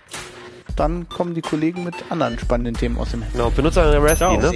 [0.77, 3.33] Dann kommen die Kollegen mit anderen spannenden Themen aus dem Heft.
[3.33, 4.51] Genau, benutzt euren Raspi, ne?